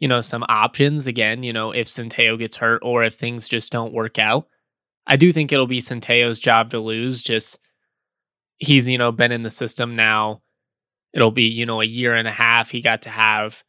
you 0.01 0.09
know 0.09 0.21
some 0.21 0.45
options 0.49 1.07
again. 1.07 1.43
You 1.43 1.53
know 1.53 1.73
if 1.73 1.87
Centeio 1.87 2.39
gets 2.39 2.57
hurt 2.57 2.81
or 2.83 3.05
if 3.05 3.15
things 3.15 3.49
just 3.49 3.71
don't 3.71 3.93
work 3.93 4.19
out. 4.19 4.49
I 5.07 5.17
do 5.17 5.33
think 5.33 5.53
it'll 5.53 5.67
be 5.67 5.81
Centeio's 5.81 6.39
job 6.39 6.71
to 6.71 6.81
lose. 6.81 7.23
Just 7.23 7.59
he's 8.59 8.89
you 8.89 8.99
know 8.99 9.13
been 9.13 9.33
in 9.33 9.43
the 9.43 9.51
system 9.51 9.97
now. 9.97 10.43
It'll 11.13 11.31
be 11.31 11.45
you 11.45 11.67
know 11.67 11.81
a 11.81 11.87
year 11.87 12.15
and 12.15 12.29
a 12.29 12.33
half. 12.33 12.71
He 12.71 12.81
got 12.81 13.03
to 13.03 13.11
have 13.11 13.63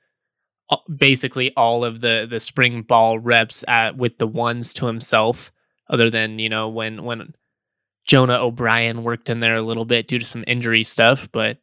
uh, 0.70 0.78
basically 0.94 1.54
all 1.56 1.86
of 1.86 2.02
the 2.02 2.28
the 2.30 2.40
spring 2.40 2.82
ball 2.82 3.20
reps 3.20 3.64
at, 3.68 3.98
with 3.98 4.18
the 4.18 4.28
ones 4.28 4.74
to 4.76 4.88
himself 4.88 5.52
other 5.90 6.10
than 6.10 6.40
you 6.40 6.50
know 6.50 6.70
when 6.70 7.04
when 7.04 7.34
Jonah 8.06 8.40
O'Brien 8.40 9.04
worked 9.04 9.30
in 9.30 9.40
there 9.40 9.56
a 9.56 9.62
little 9.62 9.86
bit 9.86 10.08
due 10.08 10.20
to 10.20 10.26
some 10.26 10.44
injury 10.48 10.84
stuff 10.84 11.30
but 11.32 11.58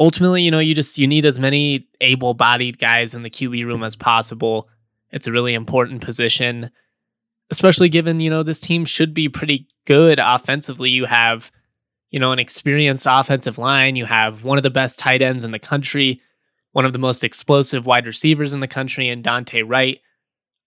ultimately, 0.00 0.42
you 0.42 0.50
know, 0.50 0.58
you 0.58 0.74
just 0.74 0.98
you 0.98 1.06
need 1.06 1.24
as 1.24 1.40
many 1.40 1.88
able-bodied 2.00 2.78
guys 2.78 3.14
in 3.14 3.22
the 3.22 3.30
QB 3.30 3.64
room 3.66 3.82
as 3.82 3.96
mm-hmm. 3.96 4.04
possible. 4.04 4.68
It's 5.10 5.26
a 5.26 5.32
really 5.32 5.54
important 5.54 6.02
position, 6.02 6.70
especially 7.50 7.88
given, 7.88 8.20
you 8.20 8.30
know, 8.30 8.42
this 8.42 8.60
team 8.60 8.84
should 8.84 9.14
be 9.14 9.28
pretty 9.28 9.66
good 9.86 10.18
offensively. 10.18 10.90
You 10.90 11.06
have, 11.06 11.50
you 12.10 12.18
know, 12.18 12.32
an 12.32 12.38
experienced 12.38 13.06
offensive 13.08 13.58
line, 13.58 13.96
you 13.96 14.06
have 14.06 14.44
one 14.44 14.58
of 14.58 14.62
the 14.62 14.70
best 14.70 14.98
tight 14.98 15.22
ends 15.22 15.44
in 15.44 15.50
the 15.50 15.58
country, 15.58 16.20
one 16.72 16.84
of 16.84 16.92
the 16.92 16.98
most 16.98 17.24
explosive 17.24 17.86
wide 17.86 18.06
receivers 18.06 18.52
in 18.52 18.60
the 18.60 18.68
country 18.68 19.08
and 19.08 19.22
Dante 19.22 19.62
Wright. 19.62 20.00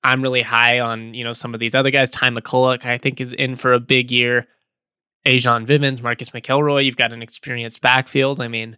I'm 0.03 0.21
really 0.21 0.41
high 0.41 0.79
on, 0.79 1.13
you 1.13 1.23
know, 1.23 1.33
some 1.33 1.53
of 1.53 1.59
these 1.59 1.75
other 1.75 1.91
guys. 1.91 2.09
Ty 2.09 2.29
McCulloch, 2.29 2.85
I 2.85 2.97
think, 2.97 3.21
is 3.21 3.33
in 3.33 3.55
for 3.55 3.73
a 3.73 3.79
big 3.79 4.11
year. 4.11 4.47
A'Jon 5.25 5.65
Vivens, 5.65 6.01
Marcus 6.01 6.31
McElroy, 6.31 6.85
you've 6.85 6.97
got 6.97 7.13
an 7.13 7.21
experienced 7.21 7.81
backfield. 7.81 8.41
I 8.41 8.47
mean, 8.47 8.77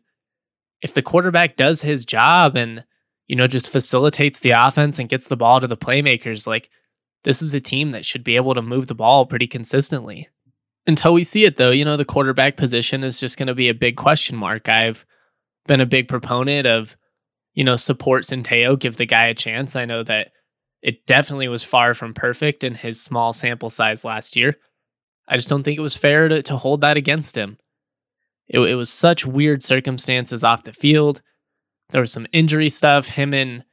if 0.82 0.94
the 0.94 1.02
quarterback 1.02 1.56
does 1.56 1.82
his 1.82 2.04
job 2.04 2.58
and, 2.58 2.84
you 3.28 3.38
know, 3.38 3.48
just 3.48 3.70
facilitates 3.70 4.42
the 4.42 4.52
offense 4.52 5.00
and 5.00 5.08
gets 5.08 5.28
the 5.28 5.38
ball 5.38 5.62
to 5.62 5.68
the 5.68 5.78
playmakers, 5.78 6.46
like 6.46 6.70
this 7.24 7.42
is 7.42 7.54
a 7.54 7.62
team 7.62 7.92
that 7.92 8.06
should 8.06 8.24
be 8.24 8.36
able 8.36 8.54
to 8.54 8.62
move 8.62 8.88
the 8.88 8.96
ball 8.96 9.26
pretty 9.26 9.48
consistently. 9.48 10.28
Until 10.86 11.14
we 11.14 11.24
see 11.24 11.46
it, 11.46 11.56
though, 11.56 11.72
you 11.72 11.86
know, 11.86 11.96
the 11.96 12.06
quarterback 12.06 12.58
position 12.58 13.04
is 13.04 13.20
just 13.20 13.38
going 13.38 13.48
to 13.48 13.56
be 13.56 13.70
a 13.70 13.74
big 13.74 13.96
question 13.96 14.36
mark. 14.36 14.68
I've 14.68 15.06
been 15.66 15.80
a 15.80 15.86
big 15.86 16.08
proponent 16.08 16.68
of, 16.68 16.98
you 17.54 17.64
know, 17.64 17.78
support 17.78 18.24
Centeio, 18.24 18.78
give 18.78 18.98
the 18.98 19.06
guy 19.06 19.28
a 19.28 19.34
chance. 19.34 19.76
I 19.76 19.86
know 19.86 20.04
that 20.04 20.32
it 20.82 21.06
definitely 21.06 21.48
was 21.48 21.64
far 21.64 21.94
from 21.94 22.14
perfect 22.14 22.64
in 22.64 22.76
his 22.76 23.02
small 23.02 23.32
sample 23.32 23.70
size 23.70 24.04
last 24.04 24.36
year. 24.36 24.58
I 25.28 25.38
just 25.38 25.48
don't 25.48 25.64
think 25.64 25.78
it 25.78 25.84
was 25.84 25.96
fair 25.96 26.28
to, 26.28 26.44
to 26.44 26.58
hold 26.58 26.82
that 26.82 26.98
against 26.98 27.38
him. 27.38 27.58
It, 28.50 28.60
it 28.60 28.76
was 28.76 28.90
such 28.90 29.26
weird 29.26 29.64
circumstances 29.64 30.44
off 30.44 30.66
the 30.66 30.74
field. 30.74 31.22
There 31.92 32.02
was 32.02 32.12
some 32.12 32.28
injury 32.34 32.68
stuff. 32.68 33.08
Him 33.08 33.34
and, 33.34 33.64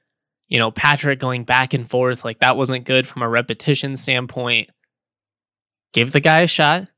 you 0.46 0.58
know, 0.58 0.70
Patrick 0.70 1.18
going 1.18 1.42
back 1.42 1.74
and 1.74 1.90
forth. 1.90 2.24
Like 2.24 2.38
that 2.38 2.56
wasn't 2.56 2.84
good 2.84 3.08
from 3.08 3.22
a 3.22 3.28
repetition 3.28 3.96
standpoint. 3.96 4.70
Give 5.92 6.12
the 6.12 6.20
guy 6.20 6.42
a 6.42 6.46
shot. 6.46 6.88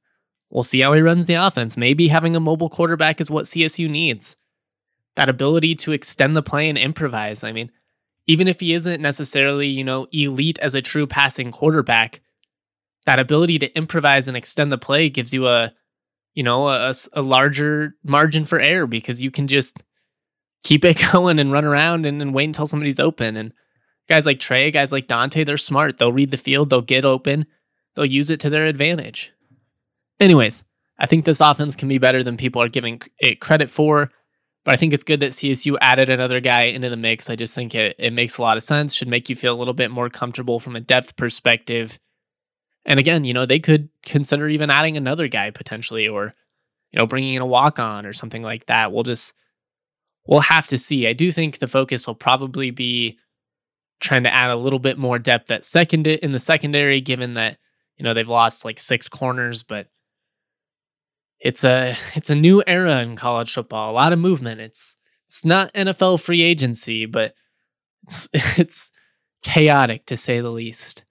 We'll 0.53 0.63
see 0.63 0.83
how 0.83 0.93
he 0.93 1.01
runs 1.01 1.27
the 1.27 1.35
offense. 1.35 1.79
Maybe 1.79 2.09
having 2.09 2.37
a 2.37 2.41
mobile 2.41 2.69
quarterback 2.69 3.21
is 3.21 3.31
what 3.31 3.47
CSU 3.47 3.89
needs. 3.89 4.37
That 5.17 5.31
ability 5.31 5.75
to 5.77 5.93
extend 5.93 6.37
the 6.37 6.43
play 6.43 6.69
and 6.69 6.77
improvise. 6.77 7.43
I 7.43 7.53
mean, 7.53 7.73
even 8.27 8.47
if 8.47 8.61
he 8.61 8.75
isn't 8.75 9.01
necessarily, 9.01 9.67
you 9.67 9.83
know, 9.83 10.07
elite 10.13 10.59
as 10.59 10.75
a 10.75 10.83
true 10.83 11.07
passing 11.07 11.53
quarterback, 11.53 12.21
that 13.07 13.19
ability 13.19 13.59
to 13.61 13.77
improvise 13.77 14.29
and 14.29 14.37
extend 14.37 14.71
the 14.71 14.79
play 14.79 15.09
gives 15.09 15.33
you 15.33 15.49
a 15.49 15.73
you 16.35 16.43
know 16.43 16.69
a, 16.69 16.93
a 17.15 17.23
larger 17.23 17.97
margin 18.05 18.45
for 18.45 18.61
error 18.61 18.87
because 18.87 19.23
you 19.23 19.31
can 19.31 19.49
just 19.49 19.83
keep 20.63 20.85
it 20.85 21.03
going 21.13 21.39
and 21.39 21.53
run 21.53 21.65
around 21.65 22.07
and, 22.07 22.23
and 22.23 22.35
wait 22.35 22.45
until 22.45 22.67
somebody's 22.67 23.01
open 23.01 23.37
and 23.37 23.53
guys 24.09 24.27
like 24.27 24.41
trey 24.41 24.71
guys 24.71 24.93
like 24.93 25.09
dante 25.09 25.45
they're 25.45 25.57
smart 25.57 25.99
they'll 25.99 26.13
read 26.13 26.31
the 26.31 26.37
field 26.37 26.71
they'll 26.71 26.81
get 26.81 27.05
open 27.05 27.47
they'll 27.95 28.07
use 28.07 28.31
it 28.31 28.41
to 28.41 28.49
their 28.49 28.67
advantage 28.67 29.33
anyways 30.23 30.65
i 30.99 31.07
think 31.07 31.25
this 31.25 31.41
offense 31.41 31.77
can 31.77 31.89
be 31.89 31.99
better 31.99 32.23
than 32.23 32.37
people 32.37 32.63
are 32.63 32.69
giving 32.69 33.01
it 33.19 33.41
credit 33.41 33.69
for 33.69 34.11
but 34.65 34.75
i 34.75 34.77
think 34.77 34.93
it's 34.93 35.05
good 35.05 35.21
that 35.21 35.33
csu 35.33 35.77
added 35.81 36.11
another 36.11 36.41
guy 36.41 36.63
into 36.63 36.89
the 36.89 36.97
mix 36.97 37.29
i 37.29 37.37
just 37.37 37.55
think 37.55 37.75
it, 37.75 37.97
it 37.99 38.13
makes 38.13 38.39
a 38.39 38.43
lot 38.43 38.57
of 38.57 38.63
sense 38.63 38.95
should 38.95 39.09
make 39.09 39.29
you 39.29 39.37
feel 39.37 39.55
a 39.55 39.59
little 39.59 39.75
bit 39.75 39.91
more 39.91 40.09
comfortable 40.09 40.61
from 40.61 40.77
a 40.77 40.81
depth 40.81 41.17
perspective 41.17 41.99
and 42.85 42.99
again, 42.99 43.25
you 43.25 43.33
know, 43.33 43.47
they 43.47 43.61
could 43.61 43.89
consider 44.03 44.49
even 44.49 44.71
adding 44.71 44.97
another 44.97 45.29
guy 45.29 45.51
potentially 45.51 46.09
or, 46.09 46.35
you 46.91 46.99
know, 46.99 47.07
bringing 47.07 47.35
in 47.35 47.43
a 47.43 47.47
walk 47.47 47.79
on 47.79 48.07
or 48.07 48.13
something 48.13 48.43
like 48.43 48.67
that. 48.67 48.93
We'll 48.93 49.05
just, 49.05 49.35
we'll 50.27 50.41
have 50.41 50.67
to 50.69 50.79
see. 50.79 51.07
I 51.07 51.13
do 51.13 51.31
think 51.31 51.59
the 51.59 51.69
focus 51.69 52.07
will 52.07 52.15
probably 52.15 52.71
be 52.71 53.19
trying 54.01 54.25
to 54.25 54.35
add 54.35 54.51
a 54.51 54.57
little 54.57 54.81
bit 54.81 54.99
more 54.99 55.19
depth 55.19 55.51
at 55.51 55.65
second 55.65 56.07
in 56.09 56.33
the 56.33 56.41
secondary, 56.41 57.01
given 57.01 57.35
that, 57.35 57.59
you 57.99 58.05
know, 58.05 58.15
they've 58.15 58.29
lost 58.29 58.65
like 58.65 58.81
six 58.81 59.09
corners, 59.09 59.63
but 59.63 59.87
it's 61.43 61.65
a 61.65 61.97
it's 62.15 62.31
a 62.31 62.35
new 62.35 62.63
era 62.67 63.01
in 63.01 63.17
college 63.17 63.53
football. 63.53 63.91
A 63.91 63.95
lot 63.95 64.13
of 64.13 64.19
movement. 64.19 64.61
It's 64.61 64.97
it's 65.27 65.45
not 65.45 65.73
NFL 65.75 66.23
free 66.23 66.41
agency, 66.41 67.05
but 67.05 67.35
it's 68.05 68.29
it's 68.33 68.91
chaotic 69.43 70.07
to 70.07 70.17
say 70.17 70.41
the 70.41 70.51
least. 70.51 71.05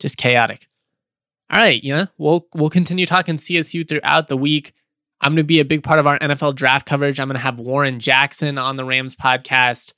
Just 0.00 0.16
chaotic. 0.16 0.66
All 1.54 1.62
right, 1.62 1.82
yeah, 1.82 2.06
we'll 2.18 2.46
we'll 2.54 2.70
continue 2.70 3.06
talking 3.06 3.36
CSU 3.36 3.88
throughout 3.88 4.28
the 4.28 4.36
week. 4.36 4.74
I'm 5.20 5.32
going 5.32 5.38
to 5.38 5.44
be 5.44 5.60
a 5.60 5.64
big 5.64 5.82
part 5.82 5.98
of 5.98 6.06
our 6.06 6.18
NFL 6.18 6.54
draft 6.54 6.86
coverage. 6.86 7.18
I'm 7.18 7.28
going 7.28 7.36
to 7.36 7.42
have 7.42 7.58
Warren 7.58 7.98
Jackson 7.98 8.58
on 8.58 8.76
the 8.76 8.84
Rams 8.84 9.16
podcast. 9.16 9.92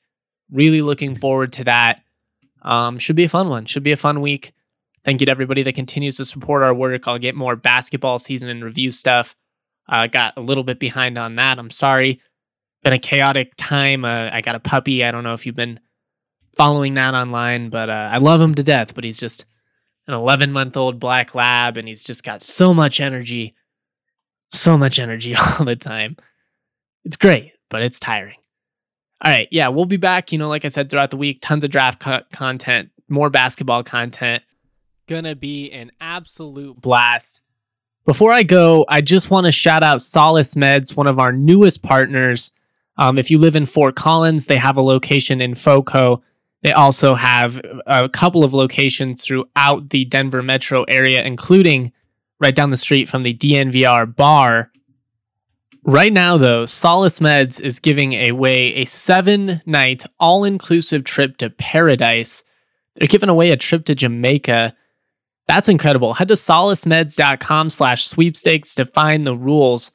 Really 0.50 0.80
looking 0.80 1.14
forward 1.14 1.52
to 1.54 1.64
that. 1.64 2.02
Um, 2.62 2.98
should 2.98 3.16
be 3.16 3.24
a 3.24 3.28
fun 3.28 3.48
one. 3.48 3.66
Should 3.66 3.82
be 3.82 3.92
a 3.92 3.98
fun 3.98 4.20
week. 4.20 4.52
Thank 5.04 5.20
you 5.20 5.26
to 5.26 5.30
everybody 5.30 5.62
that 5.62 5.74
continues 5.74 6.16
to 6.16 6.24
support 6.24 6.62
our 6.62 6.72
work. 6.74 7.06
I'll 7.06 7.18
get 7.18 7.34
more 7.34 7.56
basketball 7.56 8.18
season 8.18 8.48
and 8.48 8.64
review 8.64 8.90
stuff. 8.90 9.34
I 9.90 10.04
uh, 10.04 10.06
got 10.06 10.34
a 10.36 10.40
little 10.40 10.62
bit 10.62 10.78
behind 10.78 11.18
on 11.18 11.34
that. 11.34 11.58
I'm 11.58 11.68
sorry. 11.68 12.20
Been 12.84 12.92
a 12.92 12.98
chaotic 12.98 13.52
time. 13.56 14.04
Uh, 14.04 14.30
I 14.32 14.40
got 14.40 14.54
a 14.54 14.60
puppy. 14.60 15.04
I 15.04 15.10
don't 15.10 15.24
know 15.24 15.34
if 15.34 15.44
you've 15.44 15.56
been 15.56 15.80
following 16.54 16.94
that 16.94 17.12
online, 17.12 17.70
but 17.70 17.90
uh, 17.90 18.08
I 18.12 18.18
love 18.18 18.40
him 18.40 18.54
to 18.54 18.62
death. 18.62 18.94
But 18.94 19.02
he's 19.02 19.18
just 19.18 19.44
an 20.06 20.14
11 20.14 20.52
month 20.52 20.76
old 20.76 21.00
black 21.00 21.34
lab, 21.34 21.76
and 21.76 21.88
he's 21.88 22.04
just 22.04 22.22
got 22.22 22.40
so 22.40 22.72
much 22.72 23.00
energy, 23.00 23.54
so 24.52 24.78
much 24.78 25.00
energy 25.00 25.34
all 25.58 25.64
the 25.64 25.76
time. 25.76 26.16
It's 27.04 27.16
great, 27.16 27.52
but 27.68 27.82
it's 27.82 27.98
tiring. 27.98 28.36
All 29.22 29.32
right, 29.32 29.48
yeah, 29.50 29.68
we'll 29.68 29.86
be 29.86 29.96
back. 29.96 30.30
You 30.30 30.38
know, 30.38 30.48
like 30.48 30.64
I 30.64 30.68
said, 30.68 30.88
throughout 30.88 31.10
the 31.10 31.16
week, 31.16 31.38
tons 31.42 31.64
of 31.64 31.70
draft 31.70 31.98
co- 31.98 32.22
content, 32.32 32.90
more 33.08 33.28
basketball 33.28 33.82
content. 33.82 34.44
Gonna 35.08 35.34
be 35.34 35.72
an 35.72 35.90
absolute 36.00 36.80
blast. 36.80 37.40
Before 38.06 38.32
I 38.32 38.42
go, 38.42 38.84
I 38.88 39.02
just 39.02 39.30
want 39.30 39.46
to 39.46 39.52
shout 39.52 39.82
out 39.82 40.00
Solace 40.00 40.54
Meds, 40.54 40.96
one 40.96 41.06
of 41.06 41.18
our 41.18 41.32
newest 41.32 41.82
partners. 41.82 42.50
Um, 42.96 43.18
if 43.18 43.30
you 43.30 43.38
live 43.38 43.56
in 43.56 43.66
Fort 43.66 43.94
Collins, 43.94 44.46
they 44.46 44.56
have 44.56 44.76
a 44.76 44.82
location 44.82 45.40
in 45.40 45.54
FOCO. 45.54 46.22
They 46.62 46.72
also 46.72 47.14
have 47.14 47.60
a 47.86 48.08
couple 48.08 48.44
of 48.44 48.52
locations 48.52 49.24
throughout 49.24 49.90
the 49.90 50.04
Denver 50.04 50.42
metro 50.42 50.84
area, 50.84 51.22
including 51.22 51.92
right 52.38 52.54
down 52.54 52.70
the 52.70 52.76
street 52.76 53.08
from 53.08 53.22
the 53.22 53.34
DNVR 53.34 54.14
bar. 54.14 54.70
Right 55.82 56.12
now, 56.12 56.36
though, 56.36 56.66
Solace 56.66 57.20
Meds 57.20 57.60
is 57.60 57.80
giving 57.80 58.12
away 58.12 58.74
a 58.74 58.84
seven 58.84 59.62
night 59.64 60.04
all 60.18 60.44
inclusive 60.44 61.04
trip 61.04 61.38
to 61.38 61.48
paradise. 61.48 62.44
They're 62.96 63.08
giving 63.08 63.30
away 63.30 63.50
a 63.50 63.56
trip 63.56 63.86
to 63.86 63.94
Jamaica. 63.94 64.74
That's 65.50 65.68
incredible. 65.68 66.14
Head 66.14 66.28
to 66.28 66.34
solacemeds.com 66.34 67.70
slash 67.70 68.04
sweepstakes 68.04 68.72
to 68.76 68.84
find 68.84 69.26
the 69.26 69.36
rules, 69.36 69.90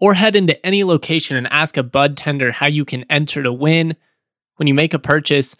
or 0.00 0.14
head 0.14 0.34
into 0.34 0.66
any 0.66 0.82
location 0.82 1.36
and 1.36 1.46
ask 1.52 1.76
a 1.76 1.84
bud 1.84 2.16
tender 2.16 2.50
how 2.50 2.66
you 2.66 2.84
can 2.84 3.04
enter 3.08 3.44
to 3.44 3.52
win. 3.52 3.94
When 4.56 4.66
you 4.66 4.74
make 4.74 4.94
a 4.94 4.98
purchase, 4.98 5.54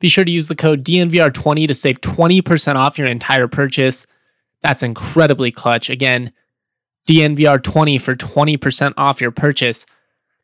be 0.00 0.08
sure 0.08 0.24
to 0.24 0.30
use 0.30 0.48
the 0.48 0.56
code 0.56 0.86
DNVR20 0.86 1.68
to 1.68 1.74
save 1.74 2.00
20% 2.00 2.76
off 2.76 2.96
your 2.96 3.08
entire 3.08 3.46
purchase. 3.46 4.06
That's 4.62 4.82
incredibly 4.82 5.50
clutch. 5.50 5.90
Again, 5.90 6.32
DNVR20 7.10 8.00
for 8.00 8.16
20% 8.16 8.94
off 8.96 9.20
your 9.20 9.32
purchase. 9.32 9.84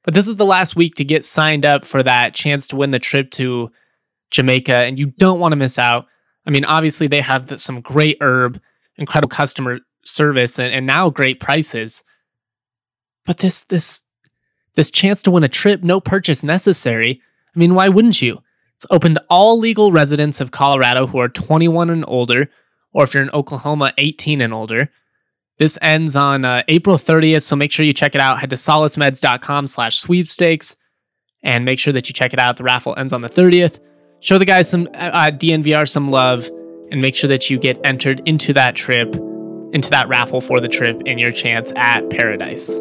But 0.02 0.12
this 0.12 0.28
is 0.28 0.36
the 0.36 0.44
last 0.44 0.76
week 0.76 0.96
to 0.96 1.04
get 1.04 1.24
signed 1.24 1.64
up 1.64 1.86
for 1.86 2.02
that 2.02 2.34
chance 2.34 2.68
to 2.68 2.76
win 2.76 2.90
the 2.90 2.98
trip 2.98 3.30
to 3.30 3.70
Jamaica, 4.30 4.76
and 4.76 4.98
you 4.98 5.06
don't 5.06 5.40
want 5.40 5.52
to 5.52 5.56
miss 5.56 5.78
out. 5.78 6.08
I 6.46 6.50
mean, 6.50 6.64
obviously, 6.64 7.06
they 7.06 7.20
have 7.20 7.60
some 7.60 7.80
great 7.80 8.18
herb, 8.20 8.60
incredible 8.96 9.30
customer 9.30 9.80
service, 10.04 10.58
and, 10.58 10.72
and 10.72 10.86
now 10.86 11.10
great 11.10 11.40
prices. 11.40 12.04
But 13.24 13.38
this 13.38 13.64
this 13.64 14.02
this 14.74 14.90
chance 14.90 15.22
to 15.22 15.30
win 15.30 15.44
a 15.44 15.48
trip, 15.48 15.82
no 15.82 16.00
purchase 16.00 16.44
necessary. 16.44 17.22
I 17.54 17.58
mean, 17.58 17.74
why 17.74 17.88
wouldn't 17.88 18.20
you? 18.20 18.42
It's 18.76 18.86
open 18.90 19.14
to 19.14 19.24
all 19.30 19.58
legal 19.58 19.92
residents 19.92 20.40
of 20.40 20.50
Colorado 20.50 21.06
who 21.06 21.18
are 21.18 21.28
21 21.28 21.90
and 21.90 22.04
older, 22.08 22.50
or 22.92 23.04
if 23.04 23.14
you're 23.14 23.22
in 23.22 23.30
Oklahoma, 23.32 23.92
18 23.98 24.40
and 24.40 24.52
older. 24.52 24.90
This 25.58 25.78
ends 25.80 26.16
on 26.16 26.44
uh, 26.44 26.64
April 26.66 26.96
30th, 26.96 27.42
so 27.42 27.54
make 27.54 27.70
sure 27.70 27.86
you 27.86 27.92
check 27.92 28.16
it 28.16 28.20
out. 28.20 28.40
Head 28.40 28.50
to 28.50 28.56
solacemeds.com 28.56 29.68
slash 29.68 29.98
sweepstakes 29.98 30.76
and 31.44 31.64
make 31.64 31.78
sure 31.78 31.92
that 31.92 32.08
you 32.08 32.12
check 32.12 32.32
it 32.32 32.40
out. 32.40 32.56
The 32.56 32.64
raffle 32.64 32.94
ends 32.96 33.12
on 33.12 33.20
the 33.20 33.28
30th. 33.28 33.78
Show 34.24 34.38
the 34.38 34.46
guys 34.46 34.70
some 34.70 34.88
uh, 34.94 35.10
uh 35.12 35.30
DNVR 35.30 35.86
some 35.86 36.10
love 36.10 36.48
and 36.90 37.02
make 37.02 37.14
sure 37.14 37.28
that 37.28 37.50
you 37.50 37.58
get 37.58 37.78
entered 37.84 38.26
into 38.26 38.54
that 38.54 38.74
trip, 38.74 39.14
into 39.74 39.90
that 39.90 40.08
raffle 40.08 40.40
for 40.40 40.60
the 40.60 40.68
trip 40.68 41.02
and 41.04 41.20
your 41.20 41.30
chance 41.30 41.74
at 41.76 42.08
paradise. 42.08 42.80